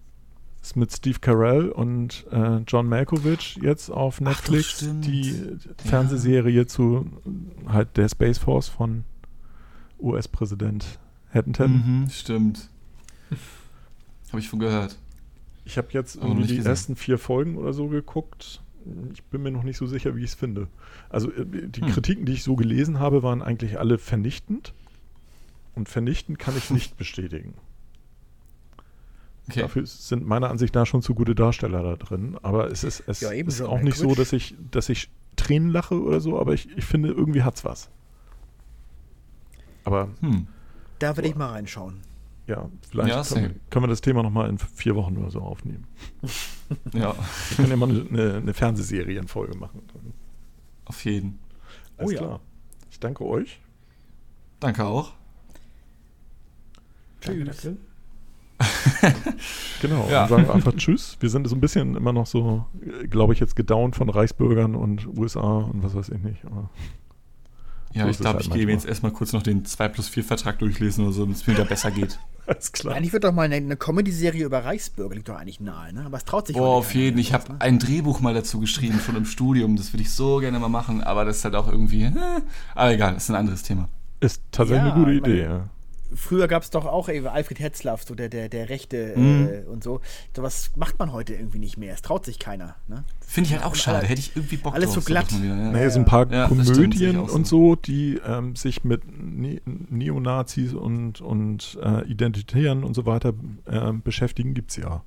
[0.62, 6.66] Ist mit Steve Carell und äh, John Malkovich jetzt auf Netflix Ach, die Fernsehserie ja.
[6.66, 7.07] zu
[7.66, 9.05] halt der Space Force von
[9.99, 10.99] US-Präsident
[11.33, 11.72] Haddington.
[12.03, 12.70] Mhm, stimmt.
[14.31, 14.99] Habe ich von gehört.
[15.68, 16.70] Ich habe jetzt irgendwie die gesehen.
[16.70, 18.62] ersten vier Folgen oder so geguckt.
[19.12, 20.66] Ich bin mir noch nicht so sicher, wie ich es finde.
[21.10, 21.90] Also äh, die hm.
[21.90, 24.72] Kritiken, die ich so gelesen habe, waren eigentlich alle vernichtend.
[25.74, 27.52] Und vernichtend kann ich nicht bestätigen.
[29.50, 29.60] Okay.
[29.60, 32.38] Dafür sind meiner Ansicht nach schon zu gute Darsteller da drin.
[32.40, 36.00] Aber es ist, es ja, ist auch nicht so, dass ich, dass ich Tränen lache
[36.00, 37.90] oder so, aber ich, ich finde, irgendwie hat es was.
[39.84, 40.08] Aber.
[40.20, 40.46] Hm.
[40.98, 42.07] Da würde ich mal reinschauen.
[42.49, 45.86] Ja, vielleicht ja, können, können, wir das Thema nochmal in vier Wochen oder so aufnehmen.
[46.94, 47.14] ja.
[47.14, 49.82] Wir können ja mal eine, eine Fernsehserienfolge machen.
[50.86, 51.38] Auf jeden.
[51.99, 52.18] Alles oh ja.
[52.18, 52.40] Klar.
[52.90, 53.61] Ich danke euch.
[54.61, 55.12] Danke auch.
[57.20, 57.68] Tschüss.
[59.82, 60.22] genau, ja.
[60.22, 61.16] und sagen einfach Tschüss.
[61.20, 62.64] Wir sind so ein bisschen immer noch so,
[63.11, 66.44] glaube ich, jetzt gedownt von Reichsbürgern und USA und was weiß ich nicht.
[66.46, 66.70] Aber
[67.92, 70.24] ja, so ich glaube, halt ich gehe jetzt erstmal kurz noch den 2 plus 4
[70.24, 72.18] Vertrag durchlesen oder so, damit es mir wieder besser geht.
[72.49, 72.94] Alles klar.
[72.94, 76.05] Eigentlich wird doch mal eine, eine Comedy-Serie über Reichsbürger liegt doch eigentlich nahe, ne?
[76.07, 77.18] Aber es traut sich Boah, auf jeden.
[77.18, 77.61] Ich habe ne?
[77.61, 79.76] ein Drehbuch mal dazu geschrieben von einem Studium.
[79.76, 82.05] Das würde ich so gerne mal machen, aber das ist halt auch irgendwie.
[82.05, 82.12] Äh,
[82.74, 83.88] aber egal, das ist ein anderes Thema.
[84.20, 85.68] Ist tatsächlich ja, eine gute Idee, ja
[86.14, 89.48] früher gab es doch auch ey, Alfred Hetzlaff, so der, der, der Rechte mhm.
[89.48, 90.00] äh, und so.
[90.36, 91.94] was macht man heute irgendwie nicht mehr.
[91.94, 92.76] Es traut sich keiner.
[92.86, 93.04] Ne?
[93.20, 94.06] Finde ich halt auch schade.
[94.06, 95.30] Hätte ich irgendwie Bock Alles drauf, so glatt.
[95.30, 95.70] Wieder, ja.
[95.70, 101.20] Naja, so ein paar ja, Komödien und so, die ähm, sich mit ne Neonazis und,
[101.20, 103.34] und äh, Identitären und so weiter
[103.66, 105.02] äh, beschäftigen, gibt es ja.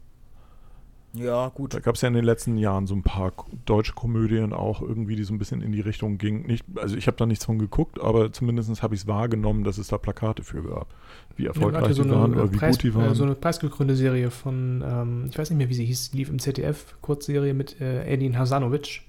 [1.13, 1.73] Ja, gut.
[1.73, 3.33] Da gab es ja in den letzten Jahren so ein paar
[3.65, 6.45] deutsche Komödien auch irgendwie, die so ein bisschen in die Richtung gingen.
[6.45, 9.77] Nicht, also ich habe da nichts von geguckt, aber zumindest habe ich es wahrgenommen, dass
[9.77, 10.87] es da Plakate für gab.
[11.35, 13.13] Wie erfolgreich ja, so die waren oder wie Preis, gut die waren.
[13.13, 16.39] So eine preisgekrönte Serie von, ähm, ich weiß nicht mehr, wie sie hieß, lief im
[16.39, 19.01] ZDF, Kurzserie mit äh, Edin Hasanovic.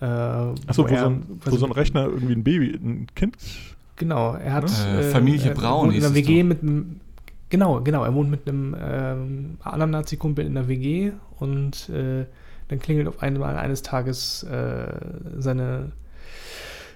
[0.00, 3.36] Äh, Achso, wo, wo, so ein, wo so ein Rechner irgendwie ein Baby, ein Kind
[3.96, 7.00] Genau, er hat äh, Familie Braun in einer WG mit einem
[7.48, 8.04] Genau, genau.
[8.04, 12.26] Er wohnt mit einem ähm, anderen Nazi-Kumpel in der WG und äh,
[12.68, 14.88] dann klingelt auf einmal eines Tages äh,
[15.38, 15.92] seine,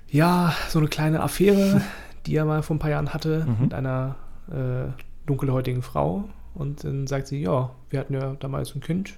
[0.09, 1.81] ja, so eine kleine Affäre,
[2.27, 3.65] die er mal vor ein paar Jahren hatte mhm.
[3.65, 4.17] mit einer
[4.51, 4.91] äh,
[5.27, 6.29] dunkelhäutigen Frau.
[6.55, 9.15] Und dann sagt sie, ja, wir hatten ja damals ein Kind.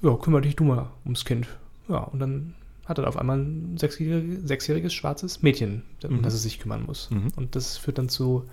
[0.00, 1.46] Ja, kümmere dich du mal ums Kind.
[1.88, 2.54] Ja, und dann
[2.86, 6.22] hat er auf einmal ein sechsjähriges, sechsjähriges schwarzes Mädchen, um mhm.
[6.22, 7.10] das er sich kümmern muss.
[7.10, 7.28] Mhm.
[7.36, 8.44] Und das führt dann zu,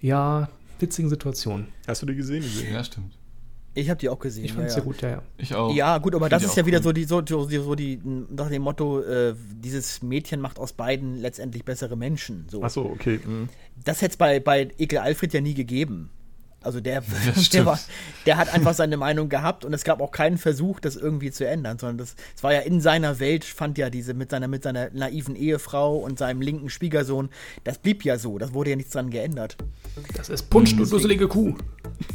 [0.00, 0.48] ja,
[0.80, 1.68] witzigen Situationen.
[1.86, 2.42] Hast du die gesehen?
[2.42, 2.72] Die?
[2.72, 3.12] Ja, stimmt.
[3.72, 4.44] Ich habe die auch gesehen.
[4.44, 5.22] Ich fand ja, sehr gut, ja, ja.
[5.38, 5.72] Ich auch.
[5.74, 6.84] Ja, gut, aber das ist ja wieder cool.
[6.84, 11.16] so die, so, so, so die, nach dem Motto, äh, dieses Mädchen macht aus beiden
[11.16, 12.46] letztendlich bessere Menschen.
[12.50, 12.64] So.
[12.64, 13.20] Ach so, okay.
[13.24, 13.48] Mhm.
[13.84, 16.10] Das hätte es bei, bei Ekel Alfred ja nie gegeben.
[16.62, 17.02] Also der,
[17.52, 17.78] der, war,
[18.26, 21.46] der, hat einfach seine Meinung gehabt und es gab auch keinen Versuch, das irgendwie zu
[21.46, 24.62] ändern, sondern das, es war ja in seiner Welt, fand ja diese mit seiner, mit
[24.62, 27.30] seiner naiven Ehefrau und seinem linken Schwiegersohn,
[27.64, 29.56] das blieb ja so, das wurde ja nichts dran geändert.
[30.14, 31.54] Das ist Punsch, du dusselige Kuh.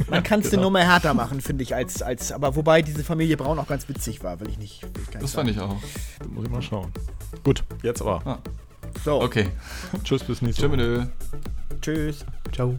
[0.08, 0.62] Man kann es genau.
[0.62, 3.88] nur mehr härter machen, finde ich, als, als, aber wobei diese Familie Braun auch ganz
[3.88, 4.82] witzig war, will ich nicht.
[4.82, 5.76] Will ich das fand ich auch.
[6.20, 6.92] Da muss ich mal schauen.
[7.42, 8.26] Gut, jetzt aber.
[8.26, 8.38] Ah.
[9.04, 9.20] So.
[9.20, 9.48] Okay.
[10.04, 11.10] Tschüss, bis nächste Woche.
[11.80, 12.24] Tschüss.
[12.52, 12.78] Ciao.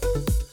[0.00, 0.47] thank you